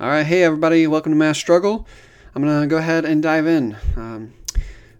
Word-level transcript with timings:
All 0.00 0.08
right, 0.08 0.24
hey 0.24 0.44
everybody, 0.44 0.86
welcome 0.86 1.12
to 1.12 1.18
Mass 1.18 1.36
Struggle. 1.36 1.86
I'm 2.34 2.42
gonna 2.42 2.66
go 2.66 2.78
ahead 2.78 3.04
and 3.04 3.22
dive 3.22 3.46
in. 3.46 3.76
Um, 3.96 4.32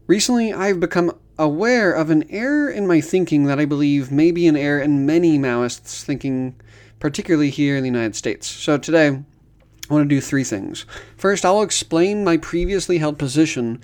recently, 0.06 0.52
I've 0.52 0.78
become 0.78 1.16
aware 1.38 1.90
of 1.90 2.10
an 2.10 2.24
error 2.28 2.68
in 2.68 2.86
my 2.86 3.00
thinking 3.00 3.44
that 3.44 3.58
I 3.58 3.64
believe 3.64 4.12
may 4.12 4.30
be 4.30 4.46
an 4.46 4.58
error 4.58 4.78
in 4.78 5.06
many 5.06 5.38
Maoists' 5.38 6.02
thinking, 6.02 6.54
particularly 6.98 7.48
here 7.48 7.78
in 7.78 7.82
the 7.82 7.88
United 7.88 8.14
States. 8.14 8.46
So 8.46 8.76
today, 8.76 9.06
I 9.08 9.94
want 9.94 10.06
to 10.06 10.14
do 10.14 10.20
three 10.20 10.44
things. 10.44 10.84
First, 11.16 11.46
I'll 11.46 11.62
explain 11.62 12.22
my 12.22 12.36
previously 12.36 12.98
held 12.98 13.18
position 13.18 13.80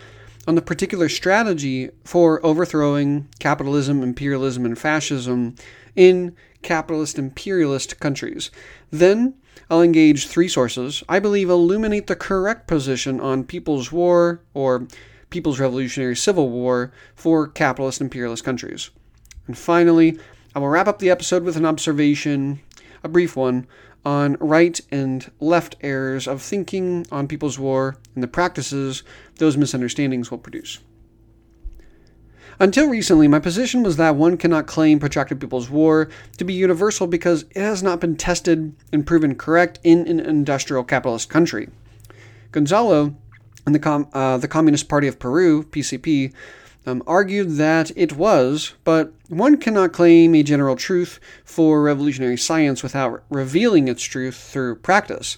on 0.47 0.55
the 0.55 0.61
particular 0.61 1.09
strategy 1.09 1.89
for 2.05 2.45
overthrowing 2.45 3.27
capitalism, 3.39 4.03
imperialism, 4.03 4.67
and 4.67 4.79
fascism 4.79 5.55
in 5.95 6.37
capitalist 6.61 7.19
imperialist 7.19 8.01
countries. 8.01 8.51
Then, 8.91 9.33
I'll 9.71 9.83
engage 9.83 10.27
three 10.27 10.49
sources 10.49 11.03
I 11.09 11.19
believe 11.19 11.51
illuminate 11.51 12.07
the 12.07 12.17
correct 12.17 12.67
position 12.67 13.21
on 13.21 13.45
People's 13.45 13.91
War 13.91 14.41
or 14.55 14.87
People's 15.31 15.61
Revolutionary 15.61 16.17
Civil 16.17 16.51
War 16.51 16.93
for 17.15 17.49
capitalist 17.49 18.01
imperialist 18.01 18.45
countries. 18.45 18.91
And 19.47 19.57
finally, 19.57 20.19
I 20.55 20.59
will 20.59 20.69
wrap 20.69 20.89
up 20.89 20.99
the 20.99 21.11
episode 21.11 21.43
with 21.43 21.57
an 21.57 21.67
observation, 21.67 22.61
a 23.03 23.09
brief 23.09 23.37
one, 23.37 23.67
on 24.05 24.37
right 24.39 24.81
and 24.93 25.31
left 25.41 25.75
errors 25.81 26.29
of 26.29 26.41
thinking 26.41 27.05
on 27.11 27.27
People's 27.27 27.59
War 27.59 27.97
and 28.15 28.23
the 28.23 28.29
practices 28.29 29.03
those 29.39 29.57
misunderstandings 29.57 30.31
will 30.31 30.39
produce. 30.39 30.79
Until 32.59 32.89
recently, 32.89 33.29
my 33.29 33.39
position 33.39 33.83
was 33.83 33.97
that 33.97 34.17
one 34.17 34.39
cannot 34.39 34.67
claim 34.67 34.99
protracted 34.99 35.41
People's 35.41 35.69
War 35.69 36.09
to 36.39 36.45
be 36.45 36.55
universal 36.55 37.07
because 37.07 37.45
it 37.51 37.61
has 37.61 37.83
not 37.83 38.01
been 38.01 38.17
tested 38.17 38.75
and 38.93 39.07
proven 39.07 39.35
correct 39.35 39.79
in 39.85 40.09
an 40.09 40.21
industrial 40.21 40.83
capitalist 40.83 41.29
country. 41.29 41.69
Gonzalo 42.53 43.15
and 43.67 43.75
the, 43.75 43.79
Com- 43.79 44.09
uh, 44.15 44.39
the 44.39 44.49
Communist 44.49 44.89
Party 44.89 45.07
of 45.07 45.19
Peru, 45.19 45.65
PCP, 45.65 46.33
um, 46.87 47.03
argued 47.07 47.57
that 47.57 47.91
it 47.95 48.15
was, 48.15 48.75
but 48.85 49.13
one 49.29 49.59
cannot 49.59 49.93
claim 49.93 50.35
a 50.35 50.43
general 50.43 50.77
truth 50.77 51.21
for 51.45 51.83
revolutionary 51.83 52.39
science 52.39 52.83
without 52.83 53.23
revealing 53.29 53.89
its 53.89 54.03
truth 54.03 54.37
through 54.37 54.77
practice. 54.77 55.37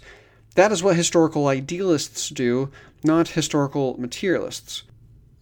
That 0.55 0.70
is 0.70 0.83
what 0.83 0.96
historical 0.96 1.48
idealists 1.48 2.28
do, 2.28 2.70
not 3.02 3.28
historical 3.28 3.98
materialists. 3.98 4.83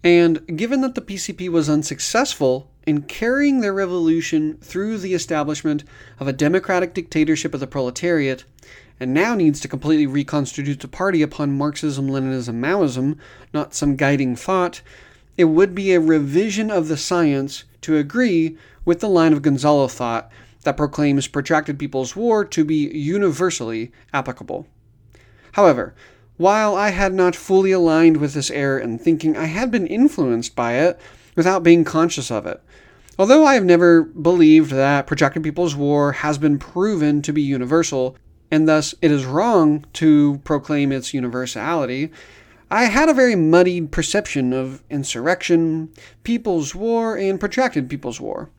And 0.07 0.57
given 0.57 0.83
that 0.83 0.95
the 0.95 1.01
PCP 1.01 1.49
was 1.49 1.69
unsuccessful 1.69 2.71
in 2.87 3.03
carrying 3.03 3.59
their 3.59 3.73
revolution 3.73 4.57
through 4.59 4.99
the 4.99 5.15
establishment 5.15 5.83
of 6.21 6.29
a 6.29 6.33
democratic 6.33 6.95
dictatorship 6.95 7.53
of 7.53 7.59
the 7.59 7.67
proletariat, 7.67 8.45
and 9.01 9.13
now 9.13 9.35
needs 9.35 9.59
to 9.59 9.67
completely 9.67 10.07
reconstitute 10.07 10.79
the 10.79 10.87
party 10.87 11.23
upon 11.23 11.59
Marxism, 11.59 12.07
Leninism, 12.07 12.55
Maoism, 12.55 13.19
not 13.53 13.75
some 13.75 13.97
guiding 13.97 14.37
thought, 14.37 14.81
it 15.37 15.47
would 15.47 15.75
be 15.75 15.93
a 15.93 15.99
revision 15.99 16.71
of 16.71 16.87
the 16.87 16.97
science 16.97 17.65
to 17.81 17.97
agree 17.97 18.57
with 18.85 19.01
the 19.01 19.09
line 19.09 19.33
of 19.33 19.43
Gonzalo 19.43 19.89
thought 19.89 20.31
that 20.63 20.77
proclaims 20.77 21.27
protracted 21.27 21.81
people's 21.81 22.15
war 22.15 22.45
to 22.45 22.65
be 22.65 22.77
universally 22.97 23.91
applicable. 24.15 24.69
However, 25.55 25.97
while 26.37 26.75
I 26.75 26.91
had 26.91 27.15
not 27.15 27.35
fully 27.35 27.73
aligned 27.73 28.19
with 28.19 28.35
this 28.35 28.51
error 28.51 28.79
in 28.79 28.99
thinking, 28.99 29.37
I 29.37 29.47
had 29.47 29.71
been 29.71 29.87
influenced 29.87 30.55
by 30.55 30.75
it 30.75 30.99
without 31.35 31.63
being 31.63 31.85
conscious 31.85 32.31
of 32.31 32.47
it. 32.47 32.63
Although 33.19 33.47
I 33.47 33.55
have 33.55 33.65
never 33.65 34.03
believed 34.03 34.71
that 34.73 35.07
protracted 35.07 35.43
people's 35.43 35.75
war 35.75 36.13
has 36.13 36.37
been 36.37 36.59
proven 36.59 37.23
to 37.23 37.33
be 37.33 37.41
universal, 37.41 38.17
and 38.51 38.69
thus 38.69 38.95
it 39.01 39.11
is 39.11 39.25
wrong 39.25 39.87
to 39.95 40.41
proclaim 40.45 40.93
its 40.93 41.15
universality, 41.15 42.11
I 42.71 42.85
had 42.85 43.09
a 43.09 43.15
very 43.15 43.37
muddied 43.37 43.91
perception 43.91 44.53
of 44.53 44.83
insurrection, 44.91 45.91
people's 46.25 46.75
war, 46.75 47.17
and 47.17 47.41
protracted 47.41 47.89
people's 47.89 48.21
war. 48.21 48.51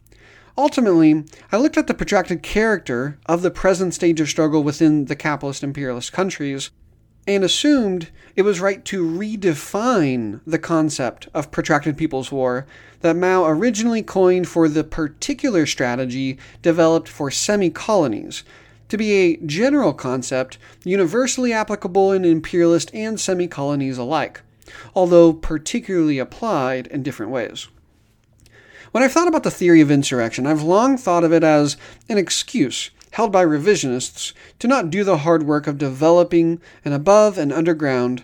Ultimately, 0.57 1.23
I 1.51 1.57
looked 1.57 1.77
at 1.77 1.85
the 1.85 1.93
protracted 1.93 2.41
character 2.41 3.19
of 3.27 3.43
the 3.43 3.51
present 3.51 3.93
stage 3.93 4.19
of 4.19 4.29
struggle 4.29 4.63
within 4.63 5.05
the 5.05 5.15
capitalist 5.15 5.61
imperialist 5.61 6.13
countries 6.13 6.71
and 7.27 7.43
assumed 7.43 8.09
it 8.35 8.43
was 8.43 8.61
right 8.61 8.85
to 8.85 9.03
redefine 9.03 10.39
the 10.47 10.57
concept 10.57 11.27
of 11.33 11.51
protracted 11.51 11.97
people's 11.97 12.31
war 12.31 12.65
that 13.01 13.15
Mao 13.15 13.45
originally 13.45 14.01
coined 14.01 14.47
for 14.47 14.69
the 14.69 14.83
particular 14.83 15.65
strategy 15.65 16.37
developed 16.61 17.09
for 17.09 17.29
semi 17.29 17.69
colonies, 17.69 18.43
to 18.89 18.97
be 18.97 19.11
a 19.11 19.37
general 19.37 19.93
concept 19.93 20.57
universally 20.83 21.51
applicable 21.51 22.11
in 22.13 22.23
imperialist 22.23 22.89
and 22.93 23.19
semi 23.19 23.47
colonies 23.47 23.97
alike, 23.97 24.41
although 24.95 25.33
particularly 25.33 26.19
applied 26.19 26.87
in 26.87 27.03
different 27.03 27.31
ways. 27.31 27.67
When 28.91 29.03
I've 29.03 29.11
thought 29.11 29.27
about 29.27 29.43
the 29.43 29.51
theory 29.51 29.81
of 29.81 29.91
insurrection, 29.91 30.47
I've 30.47 30.63
long 30.63 30.97
thought 30.97 31.25
of 31.25 31.33
it 31.33 31.43
as 31.43 31.75
an 32.07 32.17
excuse 32.17 32.89
held 33.17 33.31
by 33.31 33.43
revisionists 33.43 34.31
to 34.59 34.67
not 34.67 34.91
do 34.91 35.03
the 35.03 35.17
hard 35.17 35.41
work 35.41 35.65
of 35.65 35.79
developing 35.79 36.61
an 36.85 36.93
above 36.93 37.35
and 37.35 37.51
underground 37.51 38.23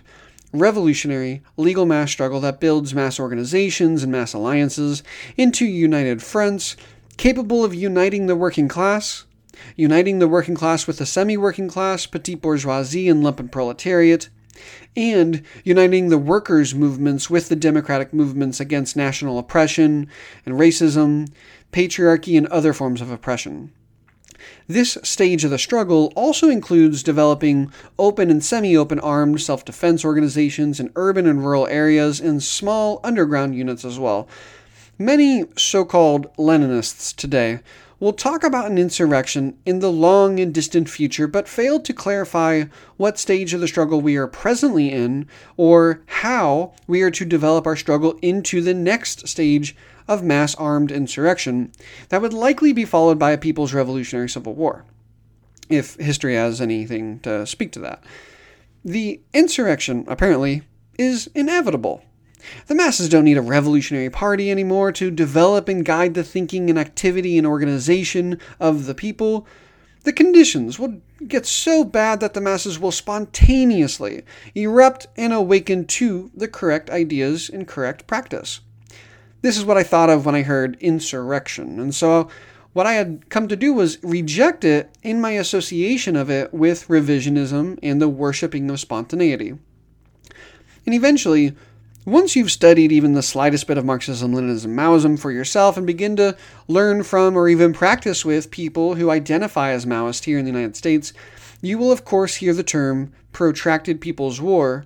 revolutionary 0.52 1.42
legal 1.56 1.84
mass 1.84 2.12
struggle 2.12 2.38
that 2.38 2.60
builds 2.60 2.94
mass 2.94 3.18
organizations 3.18 4.04
and 4.04 4.12
mass 4.12 4.32
alliances 4.32 5.02
into 5.36 5.66
united 5.66 6.22
fronts 6.22 6.76
capable 7.16 7.64
of 7.64 7.74
uniting 7.74 8.28
the 8.28 8.36
working 8.36 8.68
class, 8.68 9.24
uniting 9.74 10.20
the 10.20 10.28
working 10.28 10.54
class 10.54 10.86
with 10.86 10.98
the 10.98 11.06
semi 11.06 11.36
working 11.36 11.66
class, 11.68 12.06
petite 12.06 12.40
bourgeoisie, 12.40 13.08
and 13.08 13.24
lumpen 13.24 13.50
proletariat, 13.50 14.28
and 14.96 15.42
uniting 15.64 16.08
the 16.08 16.18
workers' 16.18 16.72
movements 16.72 17.28
with 17.28 17.48
the 17.48 17.56
democratic 17.56 18.14
movements 18.14 18.60
against 18.60 18.94
national 18.94 19.40
oppression 19.40 20.06
and 20.46 20.54
racism, 20.54 21.28
patriarchy, 21.72 22.38
and 22.38 22.46
other 22.46 22.72
forms 22.72 23.00
of 23.00 23.10
oppression. 23.10 23.72
This 24.66 24.96
stage 25.02 25.44
of 25.44 25.50
the 25.50 25.58
struggle 25.58 26.12
also 26.16 26.48
includes 26.48 27.02
developing 27.02 27.72
open 27.98 28.30
and 28.30 28.44
semi 28.44 28.76
open 28.76 28.98
armed 29.00 29.40
self 29.40 29.64
defense 29.64 30.04
organizations 30.04 30.80
in 30.80 30.92
urban 30.96 31.26
and 31.26 31.44
rural 31.44 31.66
areas 31.66 32.20
and 32.20 32.42
small 32.42 33.00
underground 33.04 33.54
units 33.54 33.84
as 33.84 33.98
well. 33.98 34.28
Many 34.98 35.44
so 35.56 35.84
called 35.84 36.32
Leninists 36.36 37.14
today 37.14 37.60
will 38.04 38.12
talk 38.12 38.44
about 38.44 38.70
an 38.70 38.76
insurrection 38.76 39.56
in 39.64 39.78
the 39.78 39.90
long 39.90 40.38
and 40.38 40.52
distant 40.52 40.90
future, 40.90 41.26
but 41.26 41.48
fail 41.48 41.80
to 41.80 41.94
clarify 41.94 42.64
what 42.98 43.18
stage 43.18 43.54
of 43.54 43.62
the 43.62 43.66
struggle 43.66 43.98
we 43.98 44.14
are 44.14 44.26
presently 44.26 44.92
in 44.92 45.26
or 45.56 46.02
how 46.06 46.74
we 46.86 47.00
are 47.00 47.10
to 47.10 47.24
develop 47.24 47.66
our 47.66 47.74
struggle 47.74 48.18
into 48.20 48.60
the 48.60 48.74
next 48.74 49.26
stage 49.26 49.74
of 50.06 50.22
mass 50.22 50.54
armed 50.56 50.92
insurrection 50.92 51.72
that 52.10 52.20
would 52.20 52.34
likely 52.34 52.74
be 52.74 52.84
followed 52.84 53.18
by 53.18 53.30
a 53.30 53.38
People's 53.38 53.72
Revolutionary 53.72 54.28
Civil 54.28 54.54
War, 54.54 54.84
if 55.70 55.94
history 55.94 56.34
has 56.34 56.60
anything 56.60 57.20
to 57.20 57.46
speak 57.46 57.72
to 57.72 57.78
that. 57.78 58.04
The 58.84 59.22
insurrection, 59.32 60.04
apparently, 60.08 60.60
is 60.98 61.30
inevitable. 61.34 62.04
The 62.66 62.74
masses 62.74 63.08
don't 63.08 63.24
need 63.24 63.36
a 63.36 63.42
revolutionary 63.42 64.10
party 64.10 64.50
anymore 64.50 64.92
to 64.92 65.10
develop 65.10 65.68
and 65.68 65.84
guide 65.84 66.14
the 66.14 66.24
thinking 66.24 66.70
and 66.70 66.78
activity 66.78 67.38
and 67.38 67.46
organization 67.46 68.38
of 68.60 68.86
the 68.86 68.94
people. 68.94 69.46
The 70.04 70.12
conditions 70.12 70.78
will 70.78 71.00
get 71.26 71.46
so 71.46 71.84
bad 71.84 72.20
that 72.20 72.34
the 72.34 72.40
masses 72.40 72.78
will 72.78 72.92
spontaneously 72.92 74.22
erupt 74.54 75.06
and 75.16 75.32
awaken 75.32 75.86
to 75.86 76.30
the 76.34 76.48
correct 76.48 76.90
ideas 76.90 77.48
and 77.48 77.66
correct 77.66 78.06
practice. 78.06 78.60
This 79.40 79.56
is 79.56 79.64
what 79.64 79.76
I 79.76 79.82
thought 79.82 80.10
of 80.10 80.26
when 80.26 80.34
I 80.34 80.42
heard 80.42 80.76
insurrection. 80.80 81.78
And 81.78 81.94
so 81.94 82.28
what 82.74 82.86
I 82.86 82.94
had 82.94 83.28
come 83.30 83.46
to 83.48 83.56
do 83.56 83.72
was 83.72 84.02
reject 84.02 84.64
it 84.64 84.90
in 85.02 85.20
my 85.20 85.30
association 85.32 86.16
of 86.16 86.28
it 86.28 86.52
with 86.52 86.88
revisionism 86.88 87.78
and 87.82 88.02
the 88.02 88.08
worshipping 88.08 88.68
of 88.68 88.80
spontaneity. 88.80 89.54
And 90.84 90.94
eventually, 90.94 91.54
once 92.04 92.36
you've 92.36 92.50
studied 92.50 92.92
even 92.92 93.14
the 93.14 93.22
slightest 93.22 93.66
bit 93.66 93.78
of 93.78 93.84
Marxism, 93.84 94.34
Leninism, 94.34 94.74
Maoism 94.74 95.18
for 95.18 95.30
yourself 95.30 95.76
and 95.76 95.86
begin 95.86 96.16
to 96.16 96.36
learn 96.68 97.02
from 97.02 97.36
or 97.36 97.48
even 97.48 97.72
practice 97.72 98.24
with 98.24 98.50
people 98.50 98.96
who 98.96 99.10
identify 99.10 99.70
as 99.70 99.86
Maoist 99.86 100.24
here 100.24 100.38
in 100.38 100.44
the 100.44 100.50
United 100.50 100.76
States, 100.76 101.12
you 101.62 101.78
will 101.78 101.90
of 101.90 102.04
course 102.04 102.36
hear 102.36 102.52
the 102.52 102.62
term 102.62 103.12
protracted 103.32 104.00
people's 104.00 104.40
war 104.40 104.84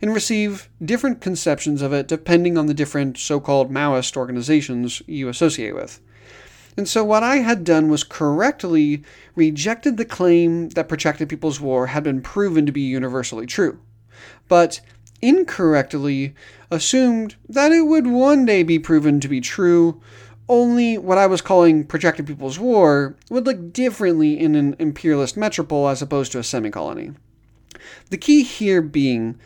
and 0.00 0.14
receive 0.14 0.68
different 0.84 1.20
conceptions 1.20 1.82
of 1.82 1.92
it 1.92 2.06
depending 2.06 2.56
on 2.56 2.66
the 2.66 2.74
different 2.74 3.18
so 3.18 3.40
called 3.40 3.72
Maoist 3.72 4.16
organizations 4.16 5.02
you 5.06 5.28
associate 5.28 5.74
with. 5.74 6.00
And 6.76 6.88
so, 6.88 7.04
what 7.04 7.24
I 7.24 7.38
had 7.38 7.64
done 7.64 7.88
was 7.88 8.04
correctly 8.04 9.02
rejected 9.34 9.96
the 9.96 10.04
claim 10.04 10.68
that 10.70 10.88
Protracted 10.88 11.28
People's 11.28 11.60
War 11.60 11.88
had 11.88 12.04
been 12.04 12.22
proven 12.22 12.64
to 12.64 12.72
be 12.72 12.82
universally 12.82 13.44
true, 13.44 13.80
but 14.46 14.80
incorrectly 15.20 16.34
assumed 16.70 17.36
that 17.48 17.72
it 17.72 17.82
would 17.82 18.06
one 18.06 18.44
day 18.44 18.62
be 18.62 18.78
proven 18.78 19.20
to 19.20 19.28
be 19.28 19.40
true, 19.40 20.00
only 20.48 20.98
what 20.98 21.18
I 21.18 21.26
was 21.26 21.40
calling 21.40 21.84
protracted 21.84 22.26
People's 22.26 22.58
War 22.58 23.16
would 23.30 23.46
look 23.46 23.72
differently 23.72 24.38
in 24.38 24.54
an 24.54 24.74
imperialist 24.78 25.36
metropole 25.36 25.88
as 25.88 26.02
opposed 26.02 26.32
to 26.32 26.38
a 26.38 26.44
semi 26.44 26.70
colony. 26.70 27.12
The 28.10 28.18
key 28.18 28.42
here 28.42 28.82
being, 28.82 29.38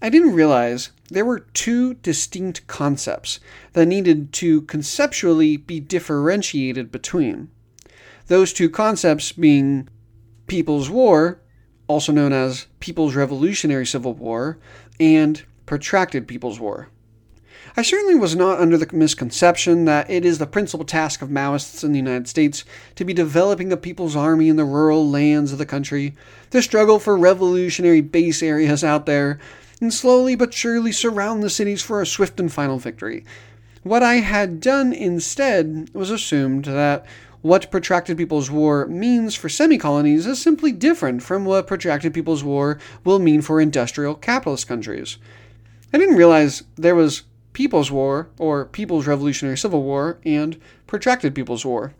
I 0.00 0.10
didn't 0.10 0.34
realize 0.34 0.90
there 1.10 1.24
were 1.24 1.40
two 1.40 1.94
distinct 1.94 2.66
concepts 2.66 3.40
that 3.72 3.86
needed 3.86 4.32
to 4.34 4.62
conceptually 4.62 5.56
be 5.56 5.80
differentiated 5.80 6.92
between. 6.92 7.50
Those 8.28 8.52
two 8.52 8.70
concepts 8.70 9.32
being 9.32 9.88
People's 10.46 10.88
War, 10.88 11.40
also 11.88 12.12
known 12.12 12.32
as 12.32 12.66
People's 12.80 13.14
Revolutionary 13.14 13.86
Civil 13.86 14.14
War, 14.14 14.58
and 15.00 15.42
Protracted 15.66 16.28
People's 16.28 16.60
War. 16.60 16.88
I 17.74 17.82
certainly 17.82 18.14
was 18.14 18.36
not 18.36 18.60
under 18.60 18.76
the 18.76 18.94
misconception 18.94 19.86
that 19.86 20.10
it 20.10 20.24
is 20.24 20.36
the 20.36 20.46
principal 20.46 20.84
task 20.84 21.22
of 21.22 21.30
Maoists 21.30 21.82
in 21.82 21.92
the 21.92 21.98
United 21.98 22.28
States 22.28 22.64
to 22.96 23.04
be 23.04 23.14
developing 23.14 23.72
a 23.72 23.76
people's 23.78 24.14
army 24.14 24.50
in 24.50 24.56
the 24.56 24.64
rural 24.66 25.08
lands 25.08 25.52
of 25.52 25.58
the 25.58 25.64
country, 25.64 26.14
to 26.50 26.60
struggle 26.60 26.98
for 26.98 27.16
revolutionary 27.16 28.02
base 28.02 28.42
areas 28.42 28.84
out 28.84 29.06
there, 29.06 29.38
and 29.80 29.92
slowly 29.92 30.36
but 30.36 30.52
surely 30.52 30.92
surround 30.92 31.42
the 31.42 31.48
cities 31.48 31.82
for 31.82 32.02
a 32.02 32.06
swift 32.06 32.38
and 32.38 32.52
final 32.52 32.78
victory. 32.78 33.24
What 33.82 34.02
I 34.02 34.16
had 34.16 34.60
done 34.60 34.92
instead 34.92 35.88
was 35.94 36.10
assumed 36.10 36.66
that 36.66 37.06
what 37.40 37.70
protracted 37.70 38.16
people's 38.18 38.50
war 38.50 38.86
means 38.86 39.34
for 39.34 39.48
semi 39.48 39.78
colonies 39.78 40.26
is 40.26 40.40
simply 40.40 40.72
different 40.72 41.22
from 41.22 41.44
what 41.44 41.66
protracted 41.66 42.14
people's 42.14 42.44
war 42.44 42.78
will 43.04 43.18
mean 43.18 43.42
for 43.42 43.60
industrial 43.60 44.14
capitalist 44.14 44.68
countries. 44.68 45.18
I 45.94 45.96
didn't 45.96 46.16
realize 46.16 46.64
there 46.74 46.96
was 46.96 47.22
People's 47.52 47.88
War, 47.88 48.28
or 48.36 48.64
People's 48.64 49.06
Revolutionary 49.06 49.56
Civil 49.56 49.84
War, 49.84 50.18
and 50.24 50.60
Protracted 50.88 51.36
People's 51.36 51.64
War. 51.64 51.94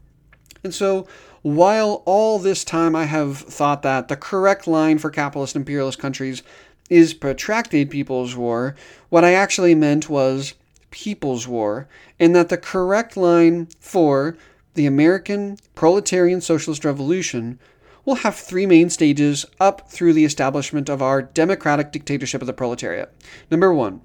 And 0.65 0.75
so, 0.75 1.07
while 1.43 2.03
all 2.05 2.41
this 2.41 2.65
time 2.65 2.97
I 2.97 3.05
have 3.05 3.39
thought 3.39 3.83
that 3.83 4.09
the 4.09 4.17
correct 4.17 4.67
line 4.67 4.99
for 4.99 5.11
capitalist 5.11 5.55
imperialist 5.55 6.01
countries 6.01 6.43
is 6.91 7.15
Protracted 7.15 7.89
People's 7.89 8.35
War, 8.35 8.75
what 9.11 9.23
I 9.23 9.35
actually 9.35 9.77
meant 9.77 10.11
was 10.11 10.55
People's 10.91 11.47
War, 11.47 11.87
and 12.19 12.35
that 12.35 12.49
the 12.49 12.59
correct 12.59 13.17
line 13.17 13.69
for 13.79 14.37
the 14.75 14.87
American 14.87 15.57
Proletarian 15.77 16.41
Socialist 16.41 16.85
Revolution 16.85 17.61
will 18.05 18.17
have 18.17 18.35
three 18.35 18.67
main 18.67 18.91
stages 18.91 19.47
up 19.61 19.91
through 19.91 20.13
the 20.13 20.25
establishment 20.25 20.89
of 20.89 21.03
our 21.03 21.23
democratic 21.23 21.93
dictatorship 21.93 22.41
of 22.41 22.47
the 22.47 22.53
proletariat. 22.53 23.15
Number 23.51 23.73
one, 23.73 24.01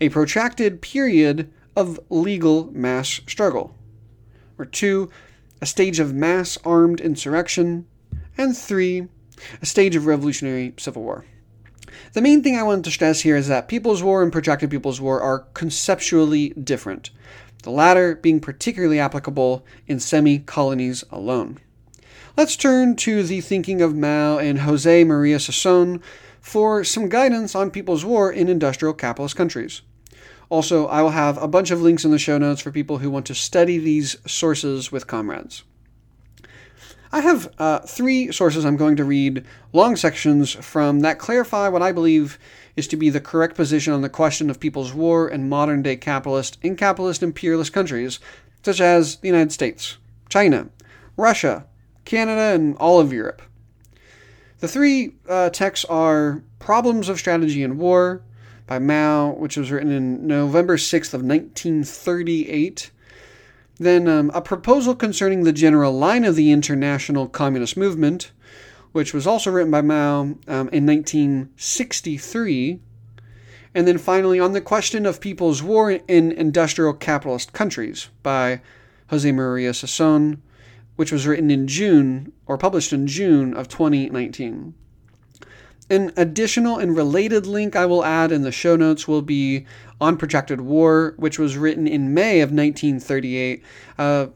a 0.00 0.08
protracted 0.08 0.80
period 0.82 1.50
of 1.76 2.00
legal 2.08 2.70
mass 2.72 3.20
struggle. 3.26 3.74
Or 4.58 4.64
two, 4.64 5.10
a 5.60 5.66
stage 5.66 5.98
of 5.98 6.14
mass 6.14 6.58
armed 6.64 7.00
insurrection. 7.00 7.86
And 8.36 8.56
three, 8.56 9.08
a 9.60 9.66
stage 9.66 9.96
of 9.96 10.06
revolutionary 10.06 10.74
civil 10.78 11.02
war. 11.02 11.24
The 12.12 12.22
main 12.22 12.42
thing 12.42 12.56
I 12.56 12.62
want 12.62 12.84
to 12.84 12.90
stress 12.90 13.20
here 13.20 13.36
is 13.36 13.48
that 13.48 13.68
People's 13.68 14.02
War 14.02 14.22
and 14.22 14.32
Protracted 14.32 14.70
People's 14.70 15.00
War 15.00 15.20
are 15.20 15.46
conceptually 15.54 16.50
different, 16.50 17.10
the 17.62 17.70
latter 17.70 18.16
being 18.16 18.40
particularly 18.40 18.98
applicable 18.98 19.64
in 19.86 20.00
semi 20.00 20.38
colonies 20.38 21.04
alone. 21.10 21.58
Let's 22.40 22.56
turn 22.56 22.96
to 22.96 23.22
the 23.22 23.42
thinking 23.42 23.82
of 23.82 23.94
Mao 23.94 24.38
and 24.38 24.60
Jose 24.60 25.04
Maria 25.04 25.36
Sison 25.36 26.00
for 26.40 26.82
some 26.84 27.10
guidance 27.10 27.54
on 27.54 27.70
People's 27.70 28.02
War 28.02 28.32
in 28.32 28.48
industrial 28.48 28.94
capitalist 28.94 29.36
countries. 29.36 29.82
Also, 30.48 30.86
I 30.86 31.02
will 31.02 31.10
have 31.10 31.36
a 31.36 31.46
bunch 31.46 31.70
of 31.70 31.82
links 31.82 32.02
in 32.02 32.12
the 32.12 32.18
show 32.18 32.38
notes 32.38 32.62
for 32.62 32.70
people 32.70 32.96
who 32.96 33.10
want 33.10 33.26
to 33.26 33.34
study 33.34 33.76
these 33.76 34.16
sources 34.26 34.90
with 34.90 35.06
comrades. 35.06 35.64
I 37.12 37.20
have 37.20 37.52
uh, 37.58 37.80
three 37.80 38.32
sources 38.32 38.64
I'm 38.64 38.78
going 38.78 38.96
to 38.96 39.04
read, 39.04 39.44
long 39.74 39.94
sections 39.94 40.52
from 40.52 41.00
that 41.00 41.18
clarify 41.18 41.68
what 41.68 41.82
I 41.82 41.92
believe 41.92 42.38
is 42.74 42.88
to 42.88 42.96
be 42.96 43.10
the 43.10 43.20
correct 43.20 43.54
position 43.54 43.92
on 43.92 44.00
the 44.00 44.08
question 44.08 44.48
of 44.48 44.58
people's 44.58 44.94
war 44.94 45.28
and 45.28 45.50
modern 45.50 45.82
day 45.82 45.96
capitalist 45.96 46.56
and 46.62 46.78
capitalist 46.78 47.22
imperialist 47.22 47.74
countries, 47.74 48.18
such 48.62 48.80
as 48.80 49.16
the 49.16 49.28
United 49.28 49.52
States, 49.52 49.98
China, 50.30 50.70
Russia, 51.18 51.66
Canada, 52.10 52.56
and 52.56 52.76
all 52.78 52.98
of 52.98 53.12
Europe. 53.12 53.40
The 54.58 54.66
three 54.66 55.12
uh, 55.28 55.50
texts 55.50 55.84
are 55.84 56.42
Problems 56.58 57.08
of 57.08 57.20
Strategy 57.20 57.62
in 57.62 57.78
War 57.78 58.22
by 58.66 58.80
Mao, 58.80 59.30
which 59.30 59.56
was 59.56 59.70
written 59.70 59.92
in 59.92 60.26
November 60.26 60.76
6th 60.76 61.14
of 61.14 61.22
1938. 61.22 62.90
Then 63.78 64.08
um, 64.08 64.32
A 64.34 64.42
Proposal 64.42 64.96
Concerning 64.96 65.44
the 65.44 65.52
General 65.52 65.92
Line 65.92 66.24
of 66.24 66.34
the 66.34 66.50
International 66.50 67.28
Communist 67.28 67.76
Movement, 67.76 68.32
which 68.90 69.14
was 69.14 69.24
also 69.24 69.52
written 69.52 69.70
by 69.70 69.80
Mao 69.80 70.20
um, 70.20 70.68
in 70.72 70.84
1963. 70.86 72.80
And 73.72 73.86
then 73.86 73.98
finally, 73.98 74.40
On 74.40 74.52
the 74.52 74.60
Question 74.60 75.06
of 75.06 75.20
People's 75.20 75.62
War 75.62 75.92
in 75.92 76.32
Industrial 76.32 76.92
Capitalist 76.92 77.52
Countries 77.52 78.08
by 78.24 78.60
Jose 79.10 79.30
Maria 79.30 79.70
Sison, 79.70 80.38
which 81.00 81.12
was 81.12 81.26
written 81.26 81.50
in 81.50 81.66
June 81.66 82.30
or 82.44 82.58
published 82.58 82.92
in 82.92 83.06
June 83.06 83.54
of 83.54 83.68
2019. 83.68 84.74
An 85.88 86.12
additional 86.14 86.76
and 86.76 86.94
related 86.94 87.46
link 87.46 87.74
I 87.74 87.86
will 87.86 88.04
add 88.04 88.30
in 88.30 88.42
the 88.42 88.52
show 88.52 88.76
notes 88.76 89.08
will 89.08 89.22
be 89.22 89.64
on 89.98 90.18
Protracted 90.18 90.60
War, 90.60 91.14
which 91.16 91.38
was 91.38 91.56
written 91.56 91.86
in 91.86 92.12
May 92.12 92.42
of 92.42 92.50
1938. 92.50 93.64
Uh, 93.96 94.26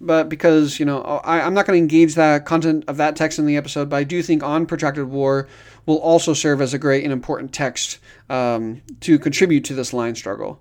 but 0.00 0.30
because, 0.30 0.80
you 0.80 0.86
know, 0.86 1.02
I, 1.02 1.40
am 1.40 1.52
not 1.52 1.66
going 1.66 1.76
to 1.76 1.82
engage 1.82 2.14
that 2.14 2.46
content 2.46 2.84
of 2.88 2.96
that 2.96 3.14
text 3.14 3.38
in 3.38 3.44
the 3.44 3.58
episode, 3.58 3.90
but 3.90 3.96
I 3.96 4.04
do 4.04 4.22
think 4.22 4.42
On 4.42 4.64
Protracted 4.64 5.10
War 5.10 5.46
will 5.84 5.98
also 5.98 6.32
serve 6.32 6.62
as 6.62 6.72
a 6.72 6.78
great 6.78 7.04
and 7.04 7.12
important 7.12 7.52
text 7.52 7.98
um, 8.30 8.80
to 9.00 9.18
contribute 9.18 9.66
to 9.66 9.74
this 9.74 9.92
line 9.92 10.14
struggle. 10.14 10.58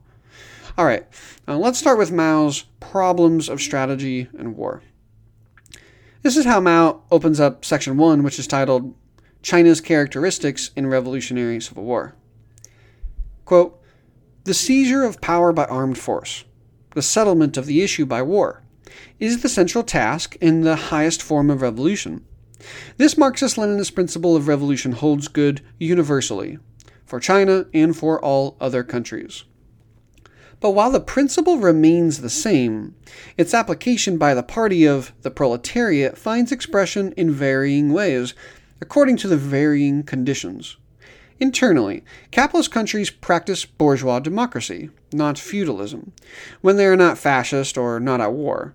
All 0.77 0.83
right, 0.83 1.07
uh, 1.47 1.57
let's 1.57 1.79
start 1.79 1.97
with 1.97 2.11
Mao's 2.11 2.63
Problems 2.81 3.47
of 3.47 3.61
Strategy 3.61 4.27
and 4.37 4.57
War. 4.57 4.81
This 6.25 6.37
is 6.37 6.45
how 6.45 6.59
Mao 6.59 7.03
opens 7.11 7.39
up 7.39 7.63
section 7.63 7.97
one, 7.97 8.23
which 8.23 8.39
is 8.39 8.47
titled 8.47 8.95
China's 9.43 9.79
Characteristics 9.79 10.71
in 10.75 10.87
Revolutionary 10.87 11.61
Civil 11.61 11.83
War. 11.83 12.15
Quote, 13.45 13.79
the 14.43 14.55
seizure 14.55 15.03
of 15.03 15.21
power 15.21 15.53
by 15.53 15.65
armed 15.65 15.99
force, 15.99 16.43
the 16.95 17.03
settlement 17.03 17.57
of 17.57 17.67
the 17.67 17.83
issue 17.83 18.07
by 18.07 18.23
war, 18.23 18.63
is 19.19 19.43
the 19.43 19.49
central 19.49 19.83
task 19.83 20.35
in 20.41 20.61
the 20.61 20.75
highest 20.75 21.21
form 21.21 21.51
of 21.51 21.61
revolution. 21.61 22.25
This 22.97 23.19
Marxist 23.19 23.55
Leninist 23.57 23.93
principle 23.93 24.35
of 24.35 24.47
revolution 24.47 24.93
holds 24.93 25.27
good 25.27 25.61
universally, 25.77 26.57
for 27.05 27.19
China 27.19 27.67
and 27.71 27.95
for 27.95 28.19
all 28.19 28.57
other 28.59 28.83
countries. 28.83 29.43
But 30.59 30.71
while 30.71 30.91
the 30.91 30.99
principle 30.99 31.57
remains 31.57 32.19
the 32.19 32.29
same, 32.29 32.95
its 33.37 33.53
application 33.53 34.17
by 34.17 34.33
the 34.33 34.43
party 34.43 34.85
of 34.85 35.11
the 35.21 35.31
proletariat 35.31 36.17
finds 36.17 36.51
expression 36.51 37.13
in 37.13 37.31
varying 37.31 37.93
ways, 37.93 38.33
according 38.81 39.17
to 39.17 39.27
the 39.27 39.37
varying 39.37 40.03
conditions. 40.03 40.77
Internally, 41.39 42.03
capitalist 42.31 42.71
countries 42.71 43.09
practice 43.09 43.65
bourgeois 43.65 44.19
democracy, 44.19 44.89
not 45.11 45.37
feudalism, 45.37 46.13
when 46.61 46.77
they 46.77 46.85
are 46.85 46.95
not 46.95 47.17
fascist 47.17 47.77
or 47.77 47.99
not 47.99 48.21
at 48.21 48.31
war. 48.31 48.73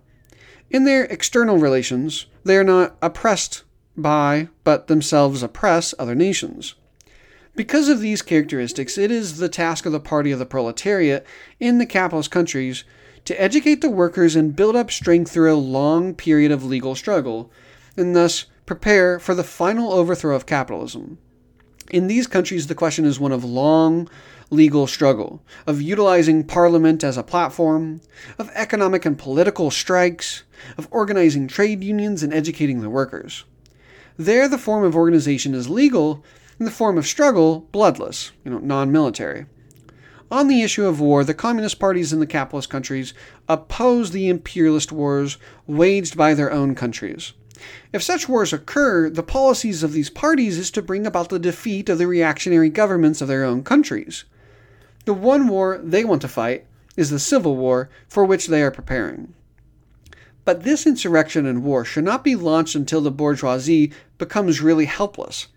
In 0.69 0.83
their 0.85 1.05
external 1.05 1.57
relations, 1.57 2.27
they 2.43 2.55
are 2.57 2.63
not 2.63 2.95
oppressed 3.01 3.63
by, 3.97 4.47
but 4.63 4.87
themselves 4.87 5.43
oppress 5.43 5.93
other 5.97 6.15
nations. 6.15 6.75
Because 7.55 7.89
of 7.89 7.99
these 7.99 8.21
characteristics, 8.21 8.97
it 8.97 9.11
is 9.11 9.37
the 9.37 9.49
task 9.49 9.85
of 9.85 9.91
the 9.91 9.99
party 9.99 10.31
of 10.31 10.39
the 10.39 10.45
proletariat 10.45 11.25
in 11.59 11.77
the 11.77 11.85
capitalist 11.85 12.31
countries 12.31 12.85
to 13.25 13.39
educate 13.39 13.81
the 13.81 13.89
workers 13.89 14.35
and 14.35 14.55
build 14.55 14.75
up 14.75 14.89
strength 14.89 15.31
through 15.31 15.53
a 15.53 15.55
long 15.55 16.13
period 16.13 16.51
of 16.51 16.63
legal 16.63 16.95
struggle, 16.95 17.51
and 17.97 18.15
thus 18.15 18.45
prepare 18.65 19.19
for 19.19 19.35
the 19.35 19.43
final 19.43 19.91
overthrow 19.91 20.35
of 20.35 20.45
capitalism. 20.45 21.17
In 21.91 22.07
these 22.07 22.25
countries, 22.25 22.67
the 22.67 22.75
question 22.75 23.03
is 23.03 23.19
one 23.19 23.33
of 23.33 23.43
long 23.43 24.09
legal 24.49 24.87
struggle, 24.87 25.41
of 25.67 25.81
utilizing 25.81 26.43
parliament 26.43 27.03
as 27.03 27.17
a 27.17 27.23
platform, 27.23 28.01
of 28.39 28.49
economic 28.53 29.05
and 29.05 29.17
political 29.17 29.69
strikes, 29.71 30.43
of 30.77 30.87
organizing 30.89 31.47
trade 31.47 31.83
unions 31.83 32.23
and 32.23 32.33
educating 32.33 32.81
the 32.81 32.89
workers. 32.89 33.43
There, 34.17 34.47
the 34.47 34.57
form 34.57 34.83
of 34.83 34.95
organization 34.95 35.53
is 35.53 35.69
legal, 35.69 36.23
in 36.61 36.65
the 36.65 36.69
form 36.69 36.95
of 36.95 37.07
struggle, 37.07 37.67
bloodless, 37.71 38.31
you 38.45 38.51
know, 38.51 38.59
non-military. 38.59 39.47
On 40.29 40.47
the 40.47 40.61
issue 40.61 40.85
of 40.85 40.99
war, 40.99 41.23
the 41.23 41.33
communist 41.33 41.79
parties 41.79 42.13
in 42.13 42.19
the 42.19 42.27
capitalist 42.27 42.69
countries 42.69 43.15
oppose 43.49 44.11
the 44.11 44.29
imperialist 44.29 44.91
wars 44.91 45.39
waged 45.65 46.15
by 46.15 46.35
their 46.35 46.51
own 46.51 46.75
countries. 46.75 47.33
If 47.91 48.03
such 48.03 48.29
wars 48.29 48.53
occur, 48.53 49.09
the 49.09 49.23
policies 49.23 49.81
of 49.81 49.93
these 49.93 50.11
parties 50.11 50.59
is 50.59 50.69
to 50.71 50.83
bring 50.83 51.07
about 51.07 51.29
the 51.29 51.39
defeat 51.39 51.89
of 51.89 51.97
the 51.97 52.05
reactionary 52.05 52.69
governments 52.69 53.21
of 53.21 53.27
their 53.27 53.43
own 53.43 53.63
countries. 53.63 54.25
The 55.05 55.15
one 55.15 55.47
war 55.47 55.79
they 55.83 56.05
want 56.05 56.21
to 56.21 56.27
fight 56.27 56.67
is 56.95 57.09
the 57.09 57.17
civil 57.17 57.57
war 57.57 57.89
for 58.07 58.23
which 58.23 58.45
they 58.45 58.61
are 58.61 58.69
preparing. 58.69 59.33
But 60.45 60.61
this 60.61 60.85
insurrection 60.85 61.47
and 61.47 61.63
war 61.63 61.83
should 61.83 62.03
not 62.03 62.23
be 62.23 62.35
launched 62.35 62.75
until 62.75 63.01
the 63.01 63.09
bourgeoisie 63.09 63.91
becomes 64.19 64.61
really 64.61 64.85
helpless 64.85 65.47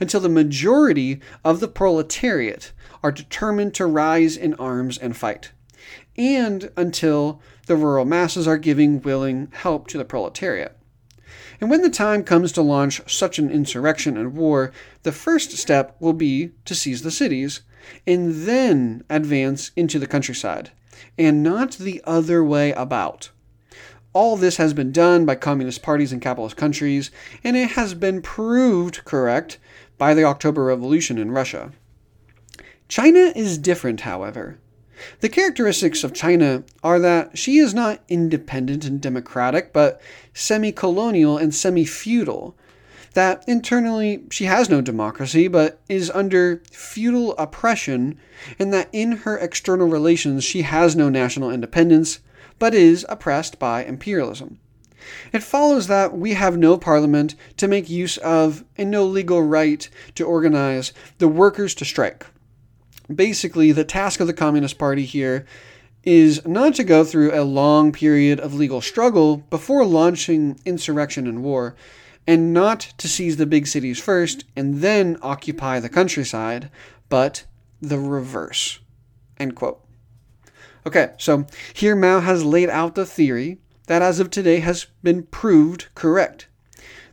until 0.00 0.20
the 0.20 0.28
majority 0.28 1.20
of 1.44 1.60
the 1.60 1.68
proletariat 1.68 2.72
are 3.02 3.12
determined 3.12 3.74
to 3.74 3.86
rise 3.86 4.36
in 4.36 4.54
arms 4.54 4.98
and 4.98 5.16
fight, 5.16 5.52
and 6.16 6.70
until 6.76 7.40
the 7.66 7.76
rural 7.76 8.04
masses 8.04 8.46
are 8.46 8.58
giving 8.58 9.00
willing 9.02 9.48
help 9.52 9.86
to 9.88 9.98
the 9.98 10.04
proletariat. 10.04 10.76
And 11.60 11.70
when 11.70 11.82
the 11.82 11.90
time 11.90 12.24
comes 12.24 12.50
to 12.52 12.62
launch 12.62 13.00
such 13.10 13.38
an 13.38 13.50
insurrection 13.50 14.16
and 14.16 14.34
war, 14.34 14.72
the 15.04 15.12
first 15.12 15.52
step 15.52 15.96
will 16.00 16.12
be 16.12 16.50
to 16.64 16.74
seize 16.74 17.02
the 17.02 17.10
cities, 17.10 17.60
and 18.06 18.46
then 18.46 19.04
advance 19.08 19.70
into 19.76 19.98
the 19.98 20.06
countryside, 20.06 20.70
and 21.16 21.42
not 21.42 21.72
the 21.72 22.00
other 22.04 22.44
way 22.44 22.72
about. 22.72 23.30
All 24.12 24.36
this 24.36 24.58
has 24.58 24.74
been 24.74 24.92
done 24.92 25.24
by 25.24 25.36
communist 25.36 25.82
parties 25.82 26.12
in 26.12 26.20
capitalist 26.20 26.56
countries, 26.56 27.10
and 27.42 27.56
it 27.56 27.70
has 27.70 27.94
been 27.94 28.20
proved 28.20 29.04
correct 29.04 29.58
by 30.02 30.14
the 30.14 30.24
October 30.24 30.64
Revolution 30.64 31.16
in 31.16 31.30
Russia. 31.30 31.70
China 32.88 33.32
is 33.36 33.56
different, 33.56 34.00
however. 34.00 34.58
The 35.20 35.28
characteristics 35.28 36.02
of 36.02 36.12
China 36.12 36.64
are 36.82 36.98
that 36.98 37.38
she 37.38 37.58
is 37.58 37.72
not 37.72 38.02
independent 38.08 38.84
and 38.84 39.00
democratic, 39.00 39.72
but 39.72 40.00
semi 40.34 40.72
colonial 40.72 41.38
and 41.38 41.54
semi 41.54 41.84
feudal. 41.84 42.56
That 43.14 43.44
internally 43.46 44.24
she 44.28 44.46
has 44.46 44.68
no 44.68 44.80
democracy, 44.80 45.46
but 45.46 45.80
is 45.88 46.10
under 46.10 46.64
feudal 46.72 47.36
oppression, 47.36 48.18
and 48.58 48.72
that 48.72 48.88
in 48.90 49.18
her 49.18 49.38
external 49.38 49.86
relations 49.86 50.42
she 50.42 50.62
has 50.62 50.96
no 50.96 51.10
national 51.10 51.52
independence, 51.52 52.18
but 52.58 52.74
is 52.74 53.06
oppressed 53.08 53.60
by 53.60 53.84
imperialism. 53.84 54.58
It 55.32 55.42
follows 55.42 55.86
that 55.86 56.16
we 56.16 56.34
have 56.34 56.56
no 56.56 56.76
parliament 56.76 57.34
to 57.56 57.68
make 57.68 57.88
use 57.88 58.16
of 58.18 58.64
and 58.76 58.90
no 58.90 59.04
legal 59.04 59.42
right 59.42 59.88
to 60.14 60.24
organize 60.24 60.92
the 61.18 61.28
workers 61.28 61.74
to 61.76 61.84
strike. 61.84 62.26
Basically, 63.12 63.72
the 63.72 63.84
task 63.84 64.20
of 64.20 64.26
the 64.26 64.32
Communist 64.32 64.78
Party 64.78 65.04
here 65.04 65.44
is 66.04 66.44
not 66.46 66.74
to 66.74 66.84
go 66.84 67.04
through 67.04 67.32
a 67.32 67.44
long 67.44 67.92
period 67.92 68.40
of 68.40 68.54
legal 68.54 68.80
struggle 68.80 69.36
before 69.36 69.84
launching 69.84 70.58
insurrection 70.64 71.26
and 71.26 71.42
war, 71.42 71.76
and 72.26 72.52
not 72.52 72.80
to 72.98 73.08
seize 73.08 73.36
the 73.36 73.46
big 73.46 73.66
cities 73.66 74.00
first 74.00 74.44
and 74.56 74.80
then 74.80 75.16
occupy 75.22 75.80
the 75.80 75.88
countryside, 75.88 76.70
but 77.08 77.44
the 77.80 77.98
reverse. 77.98 78.80
End 79.38 79.54
quote. 79.54 79.84
Okay, 80.86 81.12
so 81.18 81.46
here 81.72 81.94
Mao 81.94 82.20
has 82.20 82.44
laid 82.44 82.68
out 82.68 82.94
the 82.94 83.06
theory 83.06 83.58
that 83.86 84.02
as 84.02 84.20
of 84.20 84.30
today 84.30 84.60
has 84.60 84.86
been 85.02 85.24
proved 85.24 85.86
correct. 85.94 86.48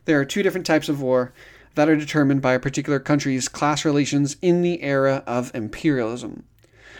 There 0.04 0.20
are 0.20 0.24
two 0.24 0.42
different 0.42 0.66
types 0.66 0.88
of 0.88 1.00
war 1.00 1.32
that 1.74 1.88
are 1.88 1.96
determined 1.96 2.42
by 2.42 2.54
a 2.54 2.60
particular 2.60 2.98
country's 2.98 3.48
class 3.48 3.84
relations 3.84 4.36
in 4.42 4.62
the 4.62 4.82
era 4.82 5.22
of 5.26 5.54
imperialism. 5.54 6.44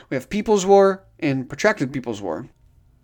We 0.09 0.17
have 0.17 0.31
People's 0.31 0.67
War 0.67 1.05
and 1.19 1.49
Protracted 1.49 1.93
People's 1.93 2.21
War. 2.21 2.49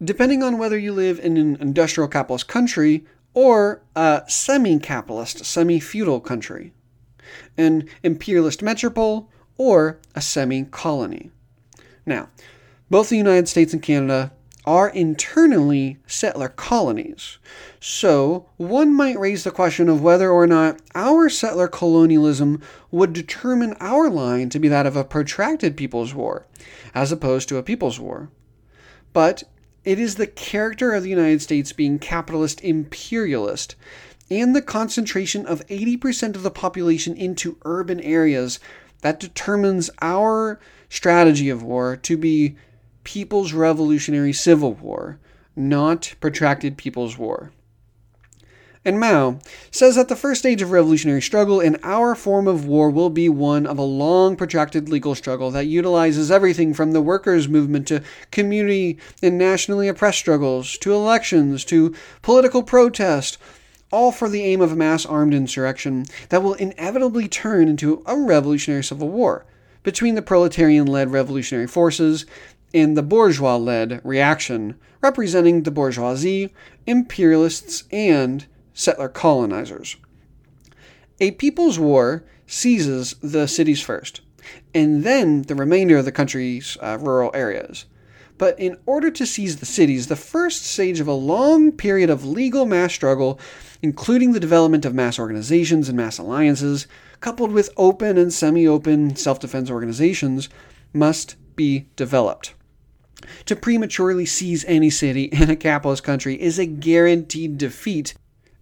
Depending 0.02 0.42
on 0.42 0.58
whether 0.58 0.78
you 0.78 0.92
live 0.92 1.18
in 1.20 1.36
an 1.36 1.56
industrial 1.60 2.08
capitalist 2.08 2.48
country 2.48 3.06
or 3.32 3.82
a 3.94 4.22
semi 4.28 4.78
capitalist, 4.78 5.44
semi 5.44 5.80
feudal 5.80 6.20
country, 6.20 6.72
an 7.56 7.88
imperialist 8.02 8.62
metropole, 8.62 9.30
or 9.58 9.98
a 10.14 10.20
semi 10.20 10.64
colony. 10.64 11.30
Now, 12.04 12.28
both 12.90 13.08
the 13.08 13.16
United 13.16 13.48
States 13.48 13.72
and 13.72 13.82
Canada 13.82 14.32
are 14.66 14.88
internally 14.88 15.98
settler 16.06 16.48
colonies. 16.48 17.38
So, 17.78 18.48
one 18.56 18.94
might 18.94 19.18
raise 19.18 19.44
the 19.44 19.50
question 19.50 19.88
of 19.88 20.02
whether 20.02 20.30
or 20.30 20.46
not 20.46 20.80
our 20.94 21.28
settler 21.28 21.68
colonialism 21.68 22.60
would 22.90 23.12
determine 23.12 23.76
our 23.78 24.10
line 24.10 24.48
to 24.50 24.58
be 24.58 24.68
that 24.68 24.86
of 24.86 24.96
a 24.96 25.04
protracted 25.04 25.76
people's 25.76 26.12
war, 26.12 26.46
as 26.94 27.12
opposed 27.12 27.48
to 27.48 27.58
a 27.58 27.62
people's 27.62 28.00
war. 28.00 28.28
But 29.12 29.44
it 29.84 30.00
is 30.00 30.16
the 30.16 30.26
character 30.26 30.92
of 30.92 31.04
the 31.04 31.10
United 31.10 31.40
States 31.40 31.72
being 31.72 32.00
capitalist 32.00 32.60
imperialist 32.62 33.76
and 34.28 34.56
the 34.56 34.62
concentration 34.62 35.46
of 35.46 35.64
80% 35.68 36.34
of 36.34 36.42
the 36.42 36.50
population 36.50 37.16
into 37.16 37.58
urban 37.64 38.00
areas 38.00 38.58
that 39.02 39.20
determines 39.20 39.88
our 40.02 40.58
strategy 40.88 41.48
of 41.48 41.62
war 41.62 41.96
to 41.96 42.16
be 42.16 42.56
People's 43.06 43.52
Revolutionary 43.52 44.32
Civil 44.32 44.74
War, 44.74 45.20
not 45.54 46.16
protracted 46.20 46.76
People's 46.76 47.16
War. 47.16 47.52
And 48.84 48.98
Mao 48.98 49.38
says 49.70 49.94
that 49.94 50.08
the 50.08 50.16
first 50.16 50.40
stage 50.40 50.60
of 50.60 50.72
revolutionary 50.72 51.22
struggle 51.22 51.60
in 51.60 51.78
our 51.84 52.16
form 52.16 52.48
of 52.48 52.66
war 52.66 52.90
will 52.90 53.08
be 53.08 53.28
one 53.28 53.64
of 53.64 53.78
a 53.78 53.82
long, 53.82 54.34
protracted 54.34 54.88
legal 54.88 55.14
struggle 55.14 55.52
that 55.52 55.66
utilizes 55.66 56.32
everything 56.32 56.74
from 56.74 56.90
the 56.90 57.00
workers' 57.00 57.48
movement 57.48 57.86
to 57.86 58.02
community 58.32 58.98
and 59.22 59.38
nationally 59.38 59.86
oppressed 59.86 60.18
struggles 60.18 60.76
to 60.78 60.92
elections 60.92 61.64
to 61.66 61.94
political 62.22 62.64
protest, 62.64 63.38
all 63.92 64.10
for 64.10 64.28
the 64.28 64.42
aim 64.42 64.60
of 64.60 64.76
mass 64.76 65.06
armed 65.06 65.32
insurrection 65.32 66.06
that 66.30 66.42
will 66.42 66.54
inevitably 66.54 67.28
turn 67.28 67.68
into 67.68 68.02
a 68.04 68.16
revolutionary 68.16 68.82
civil 68.82 69.10
war 69.10 69.46
between 69.86 70.16
the 70.16 70.22
proletarian 70.22 70.84
led 70.84 71.12
revolutionary 71.12 71.68
forces 71.68 72.26
in 72.76 72.92
the 72.92 73.02
bourgeois 73.02 73.56
led 73.56 74.02
reaction, 74.04 74.74
representing 75.00 75.62
the 75.62 75.70
bourgeoisie, 75.70 76.52
imperialists, 76.86 77.84
and 77.90 78.44
settler 78.74 79.08
colonizers. 79.08 79.96
A 81.18 81.30
people's 81.30 81.78
war 81.78 82.22
seizes 82.46 83.14
the 83.22 83.48
cities 83.48 83.80
first, 83.80 84.20
and 84.74 85.04
then 85.04 85.40
the 85.44 85.54
remainder 85.54 85.96
of 85.96 86.04
the 86.04 86.12
country's 86.12 86.76
uh, 86.82 86.98
rural 87.00 87.30
areas. 87.32 87.86
But 88.36 88.60
in 88.60 88.76
order 88.84 89.10
to 89.10 89.24
seize 89.24 89.56
the 89.56 89.64
cities, 89.64 90.08
the 90.08 90.14
first 90.14 90.66
stage 90.66 91.00
of 91.00 91.08
a 91.08 91.14
long 91.14 91.72
period 91.72 92.10
of 92.10 92.26
legal 92.26 92.66
mass 92.66 92.92
struggle, 92.92 93.40
including 93.80 94.32
the 94.32 94.40
development 94.40 94.84
of 94.84 94.94
mass 94.94 95.18
organizations 95.18 95.88
and 95.88 95.96
mass 95.96 96.18
alliances, 96.18 96.86
coupled 97.20 97.52
with 97.52 97.70
open 97.78 98.18
and 98.18 98.34
semi 98.34 98.68
open 98.68 99.16
self 99.16 99.40
defense 99.40 99.70
organizations, 99.70 100.50
must 100.92 101.36
be 101.56 101.88
developed. 101.96 102.52
To 103.46 103.56
prematurely 103.56 104.26
seize 104.26 104.64
any 104.66 104.90
city 104.90 105.24
in 105.24 105.50
a 105.50 105.56
capitalist 105.56 106.04
country 106.04 106.40
is 106.40 106.58
a 106.58 106.66
guaranteed 106.66 107.58
defeat 107.58 108.14